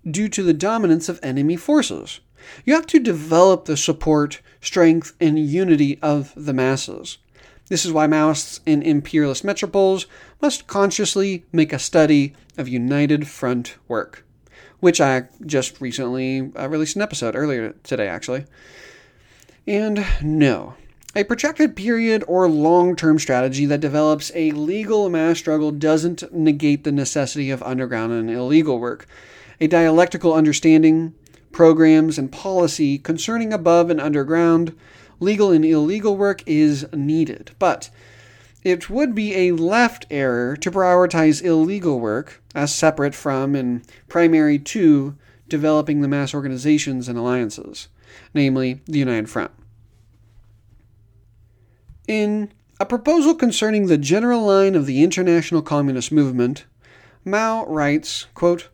due 0.09 0.29
to 0.29 0.43
the 0.43 0.53
dominance 0.53 1.09
of 1.09 1.21
enemy 1.23 1.57
forces. 1.57 2.21
You 2.65 2.75
have 2.75 2.87
to 2.89 2.99
develop 2.99 3.65
the 3.65 3.77
support, 3.77 4.41
strength, 4.61 5.15
and 5.21 5.39
unity 5.39 5.99
of 6.03 6.33
the 6.37 6.53
masses. 6.53 7.19
This 7.69 7.87
is 7.87 7.93
why 7.93 8.07
Maoists 8.07 8.61
in 8.67 8.83
imperialist 8.83 9.45
metropoles 9.45 10.07
must 10.43 10.67
consciously 10.67 11.47
make 11.53 11.73
a 11.73 11.79
study 11.79 12.35
of 12.59 12.69
united 12.69 13.27
front 13.27 13.77
work, 13.89 14.27
which 14.81 15.01
I 15.01 15.29
just 15.47 15.81
recently 15.81 16.53
uh, 16.55 16.69
released 16.69 16.97
an 16.97 17.03
episode 17.03 17.35
earlier 17.35 17.75
today, 17.83 18.07
actually. 18.07 18.45
And 19.67 20.05
no, 20.23 20.75
a 21.17 21.25
protracted 21.25 21.77
period 21.77 22.25
or 22.27 22.49
long 22.49 22.97
term 22.97 23.19
strategy 23.19 23.67
that 23.67 23.81
develops 23.81 24.33
a 24.35 24.51
legal 24.53 25.09
mass 25.09 25.39
struggle 25.39 25.71
doesn't 25.71 26.33
negate 26.33 26.85
the 26.85 26.93
necessity 26.93 27.51
of 27.51 27.63
underground 27.63 28.13
and 28.13 28.31
illegal 28.31 28.79
work. 28.79 29.07
A 29.61 29.69
dialectical 29.69 30.35
understanding, 30.35 31.15
programs, 31.53 32.19
and 32.19 32.33
policy 32.33 32.99
concerning 32.99 33.53
above 33.53 33.91
and 33.91 34.01
underground, 34.01 34.77
legal 35.21 35.53
and 35.53 35.65
illegal 35.65 36.17
work 36.17 36.43
is 36.47 36.87
needed. 36.93 37.53
But 37.61 37.91
it 38.65 38.91
would 38.91 39.15
be 39.15 39.35
a 39.37 39.53
left 39.53 40.07
error 40.11 40.57
to 40.57 40.71
prioritize 40.71 41.45
illegal 41.45 42.01
work 42.01 42.43
as 42.55 42.75
separate 42.75 43.15
from 43.15 43.55
and 43.55 43.83
primary 44.09 44.59
to 44.59 45.17
developing 45.49 46.01
the 46.01 46.09
mass 46.09 46.35
organizations 46.35 47.09
and 47.09 47.17
alliances, 47.17 47.89
namely 48.33 48.81
the 48.87 48.99
United 48.99 49.31
Front. 49.31 49.53
In 52.07 52.53
a 52.79 52.85
proposal 52.85 53.35
concerning 53.35 53.87
the 53.87 53.97
general 53.97 54.43
line 54.43 54.75
of 54.75 54.85
the 54.85 55.03
international 55.03 55.63
communist 55.63 56.13
movement, 56.13 56.67
Mao 57.25 57.65
writes, 57.65 58.27
quote, 58.35 58.69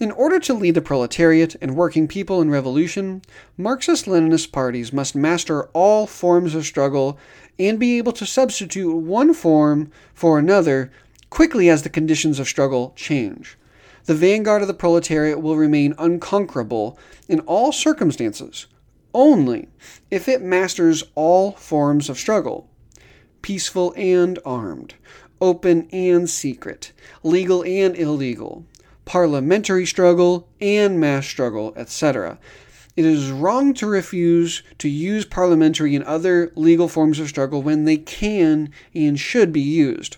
in 0.00 0.10
order 0.12 0.38
to 0.40 0.54
lead 0.54 0.74
the 0.74 0.80
proletariat 0.80 1.56
and 1.60 1.76
working 1.76 2.08
people 2.08 2.40
in 2.40 2.48
revolution, 2.48 3.20
Marxist 3.58 4.06
Leninist 4.06 4.50
parties 4.50 4.94
must 4.94 5.14
master 5.14 5.64
all 5.74 6.06
forms 6.06 6.54
of 6.54 6.64
struggle 6.64 7.18
and 7.58 7.78
be 7.78 7.98
able 7.98 8.12
to 8.12 8.24
substitute 8.24 8.94
one 8.94 9.34
form 9.34 9.90
for 10.14 10.38
another 10.38 10.90
quickly 11.28 11.68
as 11.68 11.82
the 11.82 11.90
conditions 11.90 12.38
of 12.38 12.48
struggle 12.48 12.94
change. 12.96 13.58
The 14.06 14.14
vanguard 14.14 14.62
of 14.62 14.68
the 14.68 14.74
proletariat 14.74 15.42
will 15.42 15.56
remain 15.56 15.94
unconquerable 15.98 16.98
in 17.28 17.40
all 17.40 17.72
circumstances, 17.72 18.66
only 19.18 19.68
if 20.12 20.28
it 20.28 20.40
masters 20.40 21.02
all 21.16 21.50
forms 21.52 22.08
of 22.08 22.16
struggle 22.16 22.70
peaceful 23.42 23.92
and 23.96 24.38
armed, 24.44 24.94
open 25.40 25.88
and 25.92 26.28
secret, 26.28 26.92
legal 27.22 27.62
and 27.64 27.96
illegal, 27.96 28.64
parliamentary 29.04 29.86
struggle 29.86 30.48
and 30.60 31.00
mass 31.00 31.26
struggle, 31.26 31.72
etc. 31.76 32.38
it 32.96 33.04
is 33.04 33.30
wrong 33.30 33.72
to 33.72 33.86
refuse 33.86 34.62
to 34.76 34.88
use 34.88 35.24
parliamentary 35.24 35.94
and 35.96 36.04
other 36.04 36.52
legal 36.54 36.88
forms 36.88 37.18
of 37.18 37.28
struggle 37.28 37.62
when 37.62 37.84
they 37.84 37.96
can 37.96 38.70
and 38.94 39.18
should 39.18 39.52
be 39.52 39.60
used. 39.60 40.16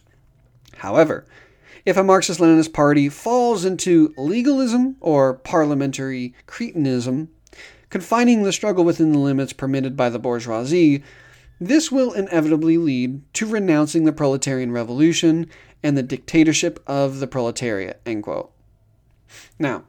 However, 0.77 1.27
if 1.87 1.97
a 1.97 2.05
Marxist 2.05 2.41
Leninist 2.41 2.73
party 2.73 3.09
falls 3.09 3.65
into 3.65 4.13
legalism 4.17 4.97
or 5.01 5.35
parliamentary 5.35 6.35
cretinism, 6.47 7.29
confining 7.91 8.43
the 8.43 8.53
struggle 8.53 8.85
within 8.85 9.13
the 9.13 9.19
limits 9.19 9.53
permitted 9.53 9.97
by 9.97 10.09
the 10.09 10.19
bourgeoisie, 10.19 11.03
this 11.61 11.93
will 11.93 12.13
inevitably 12.13 12.79
lead 12.79 13.21
to 13.35 13.47
renouncing 13.47 14.05
the 14.05 14.13
proletarian 14.13 14.73
revolution 14.73 15.51
and 15.83 15.97
the 15.97 16.03
dictatorship 16.03 16.83
of 16.87 17.21
the 17.21 17.27
proletariat. 17.27 18.01
Now, 19.59 19.85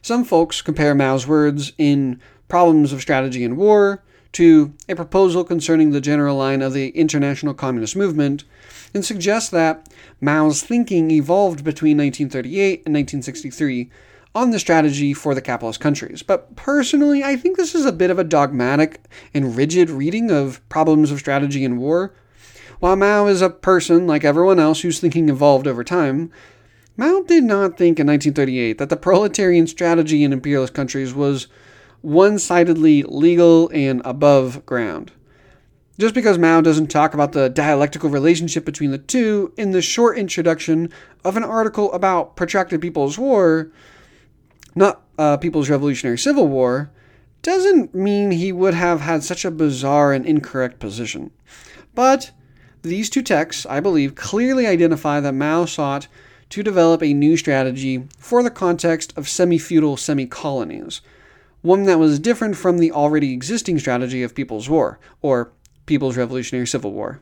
some 0.00 0.24
folks 0.24 0.62
compare 0.62 0.94
Mao's 0.94 1.26
words 1.26 1.72
in 1.76 2.20
Problems 2.48 2.92
of 2.92 3.02
Strategy 3.02 3.44
in 3.44 3.56
War 3.56 4.02
to 4.32 4.72
a 4.88 4.94
proposal 4.94 5.44
concerning 5.44 5.90
the 5.90 6.00
general 6.00 6.36
line 6.36 6.62
of 6.62 6.72
the 6.72 6.88
international 6.90 7.52
communist 7.52 7.96
movement 7.96 8.44
and 8.94 9.04
suggest 9.04 9.50
that 9.50 9.88
Mao's 10.20 10.62
thinking 10.62 11.10
evolved 11.10 11.64
between 11.64 11.98
1938 11.98 12.82
and 12.86 12.94
1963 12.94 13.90
on 14.34 14.50
the 14.50 14.58
strategy 14.58 15.12
for 15.12 15.34
the 15.34 15.42
capitalist 15.42 15.80
countries. 15.80 16.22
But 16.22 16.54
personally, 16.56 17.24
I 17.24 17.36
think 17.36 17.56
this 17.56 17.74
is 17.74 17.84
a 17.84 17.92
bit 17.92 18.10
of 18.10 18.18
a 18.18 18.24
dogmatic 18.24 19.00
and 19.34 19.56
rigid 19.56 19.90
reading 19.90 20.30
of 20.30 20.66
Problems 20.68 21.10
of 21.10 21.18
Strategy 21.18 21.64
in 21.64 21.78
War. 21.78 22.14
While 22.78 22.96
Mao 22.96 23.26
is 23.26 23.42
a 23.42 23.50
person 23.50 24.06
like 24.06 24.24
everyone 24.24 24.58
else 24.58 24.80
whose 24.80 25.00
thinking 25.00 25.28
evolved 25.28 25.66
over 25.66 25.84
time, 25.84 26.30
Mao 26.96 27.22
did 27.22 27.44
not 27.44 27.76
think 27.76 27.98
in 27.98 28.06
1938 28.06 28.78
that 28.78 28.88
the 28.88 28.96
proletarian 28.96 29.66
strategy 29.66 30.22
in 30.22 30.32
imperialist 30.32 30.74
countries 30.74 31.12
was 31.12 31.48
one 32.00 32.38
sidedly 32.38 33.02
legal 33.02 33.68
and 33.74 34.00
above 34.04 34.64
ground. 34.64 35.12
Just 35.98 36.14
because 36.14 36.38
Mao 36.38 36.62
doesn't 36.62 36.86
talk 36.86 37.12
about 37.12 37.32
the 37.32 37.50
dialectical 37.50 38.08
relationship 38.08 38.64
between 38.64 38.90
the 38.90 38.98
two 38.98 39.52
in 39.58 39.72
the 39.72 39.82
short 39.82 40.16
introduction 40.16 40.90
of 41.24 41.36
an 41.36 41.44
article 41.44 41.92
about 41.92 42.36
protracted 42.36 42.80
People's 42.80 43.18
War, 43.18 43.70
not 44.74 45.02
uh, 45.18 45.36
People's 45.36 45.70
Revolutionary 45.70 46.18
Civil 46.18 46.48
War, 46.48 46.90
doesn't 47.42 47.94
mean 47.94 48.30
he 48.30 48.52
would 48.52 48.74
have 48.74 49.00
had 49.00 49.22
such 49.22 49.44
a 49.44 49.50
bizarre 49.50 50.12
and 50.12 50.26
incorrect 50.26 50.78
position. 50.78 51.30
But 51.94 52.32
these 52.82 53.10
two 53.10 53.22
texts, 53.22 53.66
I 53.66 53.80
believe, 53.80 54.14
clearly 54.14 54.66
identify 54.66 55.20
that 55.20 55.34
Mao 55.34 55.64
sought 55.64 56.06
to 56.50 56.62
develop 56.62 57.02
a 57.02 57.14
new 57.14 57.36
strategy 57.36 58.06
for 58.18 58.42
the 58.42 58.50
context 58.50 59.16
of 59.16 59.28
semi 59.28 59.58
feudal 59.58 59.96
semi 59.96 60.26
colonies, 60.26 61.00
one 61.62 61.84
that 61.84 61.98
was 61.98 62.18
different 62.18 62.56
from 62.56 62.78
the 62.78 62.92
already 62.92 63.32
existing 63.32 63.78
strategy 63.78 64.22
of 64.22 64.34
People's 64.34 64.68
War, 64.68 64.98
or 65.22 65.52
People's 65.86 66.16
Revolutionary 66.16 66.66
Civil 66.66 66.92
War. 66.92 67.20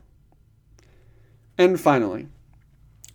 And 1.57 1.81
finally, 1.81 2.29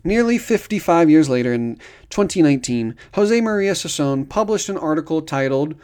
nearly 0.04 0.38
55 0.38 1.10
years 1.10 1.28
later 1.28 1.52
in 1.52 1.76
2019, 2.10 2.94
Jose 3.14 3.40
Maria 3.40 3.72
Sison 3.72 4.28
published 4.28 4.68
an 4.68 4.76
article 4.76 5.22
titled 5.22 5.74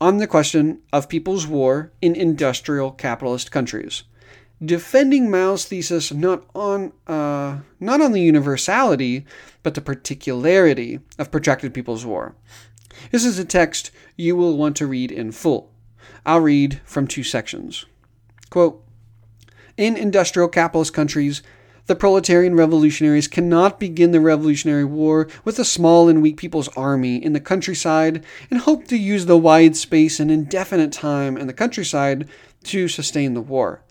On 0.00 0.18
the 0.18 0.26
Question 0.26 0.80
of 0.92 1.08
People's 1.08 1.46
War 1.46 1.92
in 2.02 2.14
Industrial 2.14 2.90
Capitalist 2.90 3.50
Countries 3.50 4.04
defending 4.62 5.30
Mao's 5.30 5.64
thesis 5.64 6.12
not 6.12 6.44
on 6.54 6.92
uh, 7.06 7.60
not 7.78 8.00
on 8.00 8.12
the 8.12 8.20
universality, 8.20 9.24
but 9.62 9.74
the 9.74 9.80
particularity 9.80 11.00
of 11.18 11.30
protracted 11.30 11.72
people's 11.72 12.04
war. 12.04 12.34
This 13.10 13.24
is 13.24 13.38
a 13.38 13.44
text 13.44 13.90
you 14.16 14.36
will 14.36 14.56
want 14.56 14.76
to 14.76 14.86
read 14.86 15.10
in 15.10 15.32
full. 15.32 15.72
I'll 16.26 16.40
read 16.40 16.80
from 16.84 17.06
two 17.06 17.24
sections. 17.24 17.86
Quote, 18.50 18.84
in 19.76 19.96
industrial 19.96 20.48
capitalist 20.48 20.92
countries, 20.92 21.42
the 21.90 21.96
proletarian 21.96 22.54
revolutionaries 22.54 23.26
cannot 23.26 23.80
begin 23.80 24.12
the 24.12 24.20
Revolutionary 24.20 24.84
War 24.84 25.26
with 25.44 25.58
a 25.58 25.64
small 25.64 26.08
and 26.08 26.22
weak 26.22 26.36
people's 26.36 26.68
army 26.76 27.16
in 27.16 27.32
the 27.32 27.40
countryside 27.40 28.24
and 28.48 28.60
hope 28.60 28.86
to 28.86 28.96
use 28.96 29.26
the 29.26 29.36
wide 29.36 29.74
space 29.74 30.20
and 30.20 30.30
indefinite 30.30 30.92
time 30.92 31.36
in 31.36 31.48
the 31.48 31.52
countryside 31.52 32.28
to 32.62 32.86
sustain 32.86 33.34
the 33.34 33.40
war. 33.40 33.82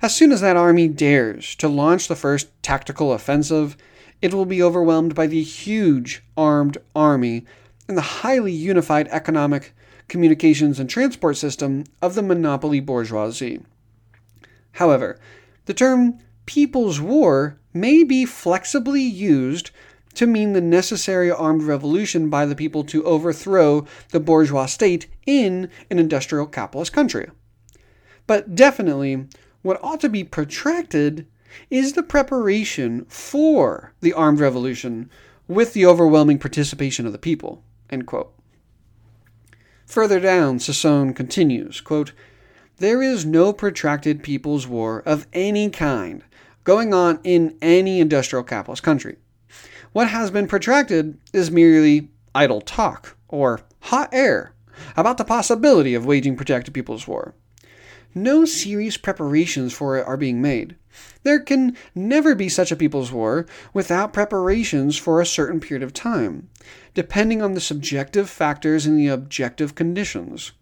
As 0.00 0.14
soon 0.14 0.30
as 0.30 0.42
that 0.42 0.56
army 0.56 0.86
dares 0.86 1.56
to 1.56 1.66
launch 1.66 2.06
the 2.06 2.14
first 2.14 2.50
tactical 2.62 3.12
offensive, 3.12 3.76
it 4.22 4.32
will 4.32 4.46
be 4.46 4.62
overwhelmed 4.62 5.16
by 5.16 5.26
the 5.26 5.42
huge 5.42 6.22
armed 6.36 6.78
army 6.94 7.44
and 7.88 7.98
the 7.98 8.22
highly 8.22 8.52
unified 8.52 9.08
economic, 9.08 9.74
communications, 10.06 10.78
and 10.78 10.88
transport 10.88 11.36
system 11.36 11.82
of 12.00 12.14
the 12.14 12.22
monopoly 12.22 12.78
bourgeoisie. 12.78 13.60
However, 14.74 15.18
the 15.64 15.74
term 15.74 16.20
People's 16.46 17.00
War 17.00 17.58
may 17.72 18.04
be 18.04 18.24
flexibly 18.24 19.02
used 19.02 19.70
to 20.14 20.26
mean 20.26 20.52
the 20.52 20.60
necessary 20.60 21.30
armed 21.30 21.62
revolution 21.62 22.30
by 22.30 22.46
the 22.46 22.54
people 22.54 22.84
to 22.84 23.04
overthrow 23.04 23.86
the 24.10 24.20
bourgeois 24.20 24.66
state 24.66 25.08
in 25.26 25.68
an 25.90 25.98
industrial 25.98 26.46
capitalist 26.46 26.92
country. 26.92 27.30
But 28.26 28.54
definitely, 28.54 29.26
what 29.62 29.82
ought 29.82 30.00
to 30.00 30.08
be 30.08 30.24
protracted 30.24 31.26
is 31.70 31.92
the 31.92 32.02
preparation 32.02 33.04
for 33.08 33.92
the 34.00 34.12
armed 34.12 34.40
revolution 34.40 35.10
with 35.48 35.72
the 35.72 35.86
overwhelming 35.86 36.38
participation 36.38 37.06
of 37.06 37.12
the 37.12 37.18
people. 37.18 37.62
Further 39.86 40.18
down, 40.20 40.58
Sison 40.58 41.14
continues 41.14 41.80
quote, 41.80 42.12
There 42.78 43.02
is 43.02 43.24
no 43.24 43.52
protracted 43.52 44.22
people's 44.22 44.66
war 44.66 45.02
of 45.06 45.26
any 45.32 45.70
kind 45.70 46.24
going 46.64 46.92
on 46.92 47.20
in 47.24 47.56
any 47.62 48.00
industrial 48.00 48.42
capitalist 48.42 48.82
country. 48.82 49.16
What 49.92 50.08
has 50.08 50.30
been 50.30 50.48
protracted 50.48 51.18
is 51.32 51.50
merely 51.50 52.08
idle 52.34 52.60
talk 52.60 53.16
or 53.28 53.60
hot 53.80 54.08
air 54.12 54.54
about 54.96 55.18
the 55.18 55.24
possibility 55.24 55.94
of 55.94 56.04
waging 56.04 56.36
protracted 56.36 56.74
people's 56.74 57.06
war 57.06 57.34
no 58.14 58.44
serious 58.44 58.96
preparations 58.96 59.72
for 59.72 59.96
it 59.96 60.06
are 60.06 60.16
being 60.16 60.40
made. 60.40 60.76
There 61.24 61.40
can 61.40 61.76
never 61.94 62.34
be 62.34 62.48
such 62.48 62.70
a 62.70 62.76
people's 62.76 63.10
war 63.10 63.46
without 63.72 64.12
preparations 64.12 64.96
for 64.96 65.20
a 65.20 65.26
certain 65.26 65.58
period 65.58 65.82
of 65.82 65.92
time, 65.92 66.48
depending 66.94 67.42
on 67.42 67.54
the 67.54 67.60
subjective 67.60 68.30
factors 68.30 68.86
and 68.86 68.98
the 68.98 69.08
objective 69.08 69.74
conditions. 69.74 70.52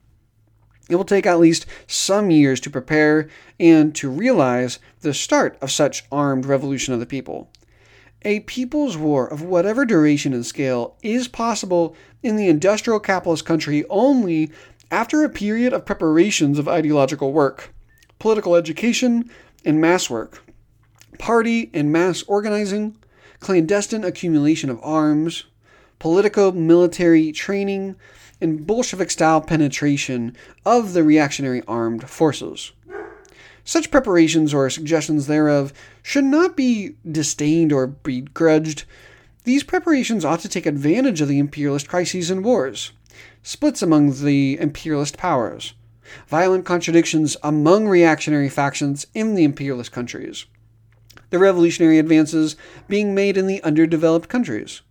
It 0.92 0.96
will 0.96 1.04
take 1.04 1.24
at 1.24 1.40
least 1.40 1.64
some 1.86 2.30
years 2.30 2.60
to 2.60 2.70
prepare 2.70 3.30
and 3.58 3.94
to 3.94 4.10
realize 4.10 4.78
the 5.00 5.14
start 5.14 5.56
of 5.62 5.70
such 5.70 6.04
armed 6.12 6.44
revolution 6.44 6.92
of 6.92 7.00
the 7.00 7.06
people. 7.06 7.50
A 8.26 8.40
people's 8.40 8.98
war 8.98 9.26
of 9.26 9.40
whatever 9.40 9.86
duration 9.86 10.34
and 10.34 10.44
scale 10.44 10.98
is 11.02 11.28
possible 11.28 11.96
in 12.22 12.36
the 12.36 12.46
industrial 12.46 13.00
capitalist 13.00 13.46
country 13.46 13.86
only 13.88 14.50
after 14.90 15.24
a 15.24 15.30
period 15.30 15.72
of 15.72 15.86
preparations 15.86 16.58
of 16.58 16.68
ideological 16.68 17.32
work, 17.32 17.72
political 18.18 18.54
education, 18.54 19.30
and 19.64 19.80
mass 19.80 20.10
work, 20.10 20.44
party 21.18 21.70
and 21.72 21.90
mass 21.90 22.22
organizing, 22.24 22.98
clandestine 23.40 24.04
accumulation 24.04 24.68
of 24.68 24.78
arms, 24.82 25.44
politico 25.98 26.52
military 26.52 27.32
training, 27.32 27.96
and 28.42 28.66
Bolshevik 28.66 29.10
style 29.10 29.40
penetration 29.40 30.36
of 30.66 30.92
the 30.92 31.04
reactionary 31.04 31.62
armed 31.66 32.10
forces. 32.10 32.72
Such 33.64 33.92
preparations 33.92 34.52
or 34.52 34.68
suggestions 34.68 35.26
thereof 35.26 35.72
should 36.02 36.24
not 36.24 36.56
be 36.56 36.96
disdained 37.10 37.72
or 37.72 37.86
begrudged. 37.86 38.84
These 39.44 39.62
preparations 39.62 40.24
ought 40.24 40.40
to 40.40 40.48
take 40.48 40.66
advantage 40.66 41.20
of 41.20 41.28
the 41.28 41.38
imperialist 41.38 41.88
crises 41.88 42.30
and 42.30 42.44
wars 42.44 42.92
splits 43.42 43.82
among 43.82 44.24
the 44.24 44.58
imperialist 44.60 45.16
powers, 45.16 45.74
violent 46.28 46.64
contradictions 46.64 47.36
among 47.42 47.88
reactionary 47.88 48.48
factions 48.48 49.06
in 49.14 49.34
the 49.34 49.44
imperialist 49.44 49.92
countries, 49.92 50.46
the 51.30 51.38
revolutionary 51.38 51.98
advances 51.98 52.56
being 52.88 53.14
made 53.14 53.36
in 53.36 53.46
the 53.46 53.62
underdeveloped 53.62 54.28
countries, 54.28 54.82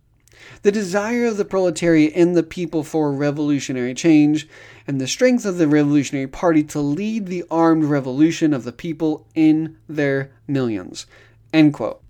the 0.62 0.72
desire 0.72 1.26
of 1.26 1.36
the 1.36 1.44
proletariat 1.44 2.12
and 2.14 2.36
the 2.36 2.42
people 2.42 2.82
for 2.82 3.12
revolutionary 3.12 3.94
change, 3.94 4.48
and 4.86 5.00
the 5.00 5.06
strength 5.06 5.44
of 5.44 5.58
the 5.58 5.68
Revolutionary 5.68 6.26
Party 6.26 6.62
to 6.64 6.80
lead 6.80 7.26
the 7.26 7.44
armed 7.50 7.84
revolution 7.84 8.52
of 8.52 8.64
the 8.64 8.72
people 8.72 9.26
in 9.34 9.76
their 9.88 10.32
millions. 10.46 11.06
End 11.52 11.74
quote. 11.74 12.02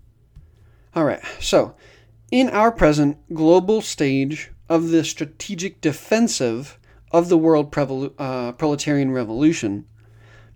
All 0.94 1.04
right, 1.04 1.22
so 1.40 1.74
in 2.30 2.48
our 2.48 2.72
present 2.72 3.18
global 3.32 3.80
stage 3.80 4.50
of 4.68 4.88
the 4.88 5.04
strategic 5.04 5.80
defensive 5.80 6.78
of 7.10 7.28
the 7.28 7.38
world 7.38 7.70
prevolu- 7.70 8.12
uh, 8.18 8.52
proletarian 8.52 9.10
revolution, 9.10 9.86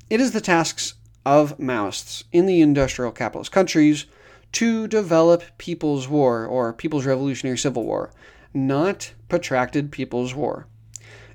it 0.08 0.20
is 0.20 0.32
the 0.32 0.40
tasks 0.40 0.94
of 1.24 1.58
Maoists 1.58 2.24
in 2.32 2.46
the 2.46 2.60
industrial 2.60 3.12
capitalist 3.12 3.50
countries 3.50 4.06
to 4.52 4.86
develop 4.88 5.42
people's 5.58 6.08
war 6.08 6.46
or 6.46 6.72
people's 6.72 7.06
revolutionary 7.06 7.58
civil 7.58 7.84
war, 7.84 8.10
not 8.54 9.12
protracted 9.28 9.92
people's 9.92 10.34
war. 10.34 10.66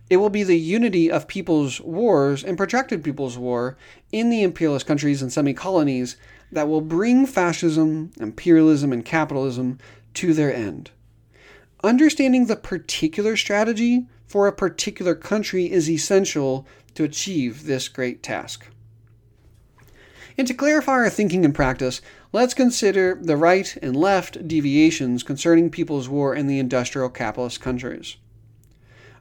It 0.09 0.17
will 0.17 0.29
be 0.29 0.43
the 0.43 0.59
unity 0.59 1.09
of 1.09 1.27
people's 1.27 1.79
wars 1.79 2.43
and 2.43 2.57
protracted 2.57 3.03
people's 3.03 3.37
war 3.37 3.77
in 4.11 4.29
the 4.29 4.43
imperialist 4.43 4.85
countries 4.85 5.21
and 5.21 5.31
semi 5.31 5.53
colonies 5.53 6.17
that 6.51 6.67
will 6.67 6.81
bring 6.81 7.25
fascism, 7.25 8.11
imperialism, 8.19 8.91
and 8.91 9.05
capitalism 9.05 9.79
to 10.15 10.33
their 10.33 10.53
end. 10.53 10.91
Understanding 11.83 12.47
the 12.47 12.57
particular 12.57 13.37
strategy 13.37 14.05
for 14.27 14.47
a 14.47 14.53
particular 14.53 15.15
country 15.15 15.71
is 15.71 15.89
essential 15.89 16.67
to 16.95 17.03
achieve 17.03 17.65
this 17.65 17.87
great 17.87 18.21
task. 18.21 18.67
And 20.37 20.47
to 20.47 20.53
clarify 20.53 20.93
our 20.93 21.09
thinking 21.09 21.45
and 21.45 21.53
practice, 21.53 22.01
let's 22.31 22.53
consider 22.53 23.19
the 23.21 23.37
right 23.37 23.77
and 23.81 23.95
left 23.95 24.47
deviations 24.47 25.23
concerning 25.23 25.69
people's 25.69 26.09
war 26.09 26.35
in 26.35 26.47
the 26.47 26.59
industrial 26.59 27.09
capitalist 27.09 27.61
countries. 27.61 28.17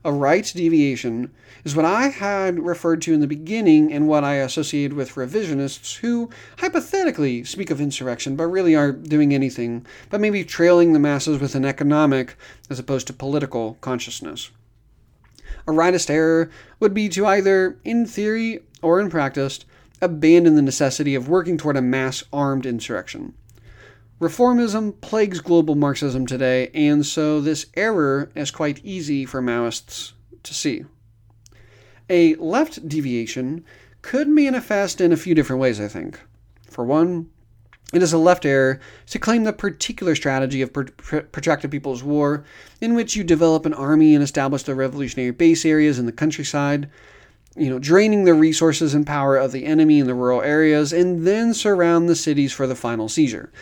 A 0.03 0.12
right 0.12 0.51
deviation 0.57 1.31
is 1.62 1.77
what 1.77 1.85
I 1.85 2.09
had 2.09 2.59
referred 2.59 3.03
to 3.03 3.12
in 3.12 3.20
the 3.20 3.27
beginning 3.27 3.92
and 3.92 4.09
what 4.09 4.25
I 4.25 4.37
associated 4.37 4.94
with 4.94 5.14
revisionists 5.14 5.96
who 5.99 6.31
hypothetically 6.57 7.44
speak 7.44 7.70
of 7.70 7.83
insurrection 7.83 8.35
but 8.35 8.46
really 8.46 8.75
aren't 8.75 9.11
doing 9.11 9.35
anything, 9.35 9.85
but 10.09 10.20
maybe 10.20 10.42
trailing 10.42 10.94
the 10.94 10.99
masses 10.99 11.38
with 11.38 11.55
an 11.55 11.66
economic 11.66 12.37
as 12.70 12.79
opposed 12.79 13.09
to 13.09 13.12
political 13.12 13.77
consciousness. 13.83 14.51
A 15.66 15.73
rightist 15.73 16.09
error 16.09 16.51
would 16.79 16.94
be 16.94 17.11
to 17.11 17.27
either, 17.27 17.77
in 17.85 18.07
theory 18.07 18.61
or 18.81 19.01
in 19.01 19.11
practice, 19.11 19.66
abandon 20.00 20.56
the 20.56 20.62
necessity 20.62 21.14
of 21.14 21.28
working 21.28 21.56
toward 21.58 21.76
a 21.76 21.82
mass 21.82 22.24
armed 22.32 22.66
insurrection. 22.66 23.34
Reformism 24.20 25.00
plagues 25.00 25.40
global 25.40 25.74
Marxism 25.74 26.26
today, 26.26 26.70
and 26.74 27.06
so 27.06 27.40
this 27.40 27.66
error 27.74 28.30
is 28.34 28.50
quite 28.50 28.84
easy 28.84 29.24
for 29.24 29.40
Maoists 29.40 30.12
to 30.42 30.52
see. 30.52 30.84
A 32.10 32.34
left 32.34 32.86
deviation 32.88 33.64
could 34.02 34.28
manifest 34.28 35.00
in 35.00 35.12
a 35.12 35.16
few 35.16 35.34
different 35.34 35.60
ways, 35.60 35.80
I 35.80 35.88
think. 35.88 36.20
For 36.68 36.84
one, 36.84 37.30
it 37.92 38.02
is 38.02 38.12
a 38.12 38.18
left 38.18 38.44
error 38.44 38.78
to 39.06 39.18
claim 39.18 39.44
the 39.44 39.52
particular 39.52 40.14
strategy 40.14 40.62
of 40.62 40.72
protracted 40.72 41.70
people's 41.70 42.02
war, 42.02 42.44
in 42.80 42.94
which 42.94 43.16
you 43.16 43.24
develop 43.24 43.66
an 43.66 43.74
army 43.74 44.14
and 44.14 44.22
establish 44.22 44.62
the 44.62 44.74
revolutionary 44.74 45.32
base 45.32 45.64
areas 45.64 45.98
in 45.98 46.06
the 46.06 46.12
countryside, 46.12 46.90
you 47.61 47.68
know, 47.68 47.79
draining 47.79 48.25
the 48.25 48.33
resources 48.33 48.94
and 48.94 49.07
power 49.07 49.37
of 49.37 49.53
the 49.53 49.66
enemy 49.66 49.99
in 49.99 50.07
the 50.07 50.14
rural 50.14 50.40
areas, 50.40 50.94
and 50.94 51.27
then 51.27 51.53
surround 51.53 52.09
the 52.09 52.16
cities 52.16 52.55
for 52.55 52.66
the 52.66 52.75
final 52.75 53.07
seizure. 53.07 53.53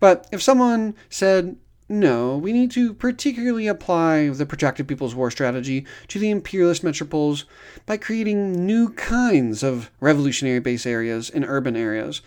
But 0.00 0.26
if 0.32 0.42
someone 0.42 0.94
said, 1.10 1.56
no, 1.86 2.38
we 2.38 2.54
need 2.54 2.70
to 2.70 2.94
particularly 2.94 3.66
apply 3.66 4.30
the 4.30 4.46
protracted 4.46 4.88
people's 4.88 5.14
war 5.14 5.30
strategy 5.30 5.86
to 6.08 6.18
the 6.18 6.30
imperialist 6.30 6.82
metropoles 6.82 7.44
by 7.84 7.98
creating 7.98 8.64
new 8.64 8.88
kinds 8.94 9.62
of 9.62 9.90
revolutionary 10.00 10.60
base 10.60 10.86
areas 10.86 11.28
in 11.28 11.44
urban 11.44 11.76
areas. 11.76 12.22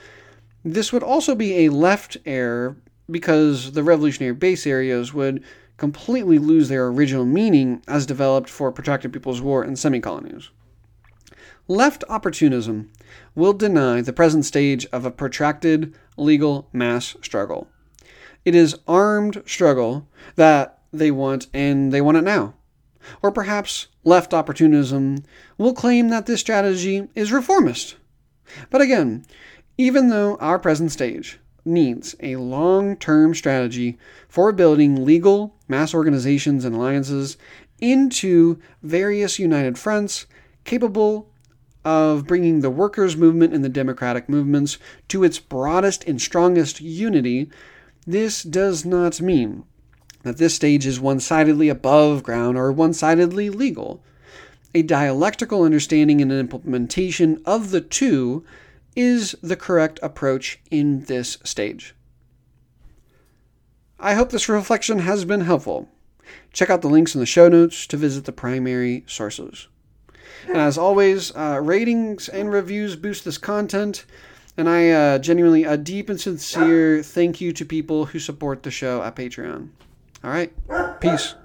This 0.64 0.94
would 0.94 1.04
also 1.04 1.34
be 1.34 1.66
a 1.66 1.70
left 1.70 2.18
error 2.28 2.78
because 3.10 3.72
the 3.72 3.84
revolutionary 3.84 4.36
base 4.36 4.68
areas 4.68 5.16
would 5.16 5.44
completely 5.78 6.38
lose 6.38 6.70
their 6.70 6.88
original 6.88 7.26
meaning 7.26 7.82
as 7.88 8.06
developed 8.06 8.50
for 8.50 8.72
protracted 8.72 9.12
people's 9.12 9.42
war 9.42 9.64
in 9.64 9.76
semi 9.76 10.00
colonies. 10.00 10.52
Left 11.70 12.06
opportunism 12.08 12.92
will 13.36 13.52
deny 13.52 14.00
the 14.02 14.14
present 14.14 14.46
stage 14.46 14.86
of 14.94 15.04
a 15.04 15.12
protracted 15.12 15.94
legal 16.16 16.70
mass 16.72 17.18
struggle. 17.22 17.68
It 18.46 18.56
is 18.56 18.80
armed 18.88 19.44
struggle 19.46 20.08
that 20.36 20.80
they 20.94 21.12
want, 21.12 21.48
and 21.54 21.92
they 21.92 22.00
want 22.00 22.16
it 22.16 22.24
now. 22.24 22.54
Or 23.22 23.34
perhaps 23.34 23.88
left 24.06 24.34
opportunism 24.34 25.26
will 25.58 25.74
claim 25.74 26.08
that 26.08 26.26
this 26.26 26.40
strategy 26.40 27.10
is 27.16 27.34
reformist. 27.34 27.98
But 28.70 28.80
again, 28.80 29.26
even 29.78 30.08
though 30.08 30.38
our 30.38 30.60
present 30.60 30.94
stage 30.94 31.38
needs 31.66 32.16
a 32.22 32.38
long 32.38 32.96
term 32.96 33.36
strategy 33.36 33.98
for 34.30 34.54
building 34.54 35.04
legal 35.04 35.54
mass 35.68 35.94
organizations 35.94 36.64
and 36.64 36.74
alliances 36.74 37.38
into 37.82 38.58
various 38.82 39.38
united 39.38 39.78
fronts 39.78 40.28
capable 40.64 41.30
of 41.88 42.28
bringing 42.28 42.60
the 42.60 42.70
workers' 42.70 43.16
movement 43.16 43.54
and 43.54 43.64
the 43.64 43.70
democratic 43.70 44.28
movements 44.28 44.78
to 45.08 45.24
its 45.24 45.40
broadest 45.40 46.04
and 46.04 46.22
strongest 46.22 46.82
unity, 46.82 47.50
this 48.06 48.44
does 48.44 48.84
not 48.84 49.22
mean 49.22 49.64
that 50.24 50.36
this 50.36 50.54
stage 50.54 50.86
is 50.86 51.00
one 51.00 51.22
sidedly 51.22 51.70
above 51.70 52.24
ground 52.24 52.58
or 52.58 52.74
one 52.74 52.92
sidedly 52.92 53.50
legal. 53.50 54.04
A 54.76 54.82
dialectical 54.82 55.64
understanding 55.64 56.22
and 56.22 56.30
implementation 56.30 57.42
of 57.46 57.72
the 57.72 57.80
two 57.80 58.44
is 58.94 59.38
the 59.42 59.56
correct 59.56 59.98
approach 60.04 60.60
in 60.70 61.06
this 61.06 61.38
stage. 61.46 61.96
I 63.98 64.16
hope 64.16 64.32
this 64.32 64.50
reflection 64.50 65.00
has 65.00 65.24
been 65.24 65.42
helpful. 65.42 65.88
Check 66.52 66.70
out 66.70 66.82
the 66.82 66.90
links 66.90 67.16
in 67.16 67.22
the 67.22 67.26
show 67.26 67.48
notes 67.48 67.88
to 67.88 67.96
visit 67.96 68.26
the 68.26 68.34
primary 68.34 69.06
sources. 69.08 69.70
And 70.48 70.58
as 70.58 70.78
always, 70.78 71.36
uh, 71.36 71.60
ratings 71.62 72.30
and 72.30 72.52
reviews 72.52 72.96
boost 72.96 73.26
this 73.26 73.38
content. 73.38 74.06
And 74.58 74.68
I 74.68 74.90
uh, 74.90 75.20
genuinely, 75.20 75.66
a 75.66 75.78
deep 75.78 76.10
and 76.10 76.20
sincere 76.20 77.04
thank 77.04 77.40
you 77.40 77.54
to 77.54 77.66
people 77.66 78.06
who 78.06 78.20
support 78.20 78.64
the 78.64 78.72
show 78.72 79.04
at 79.04 79.16
Patreon. 79.16 79.70
All 80.24 80.32
right, 80.32 80.52
peace. 81.00 81.36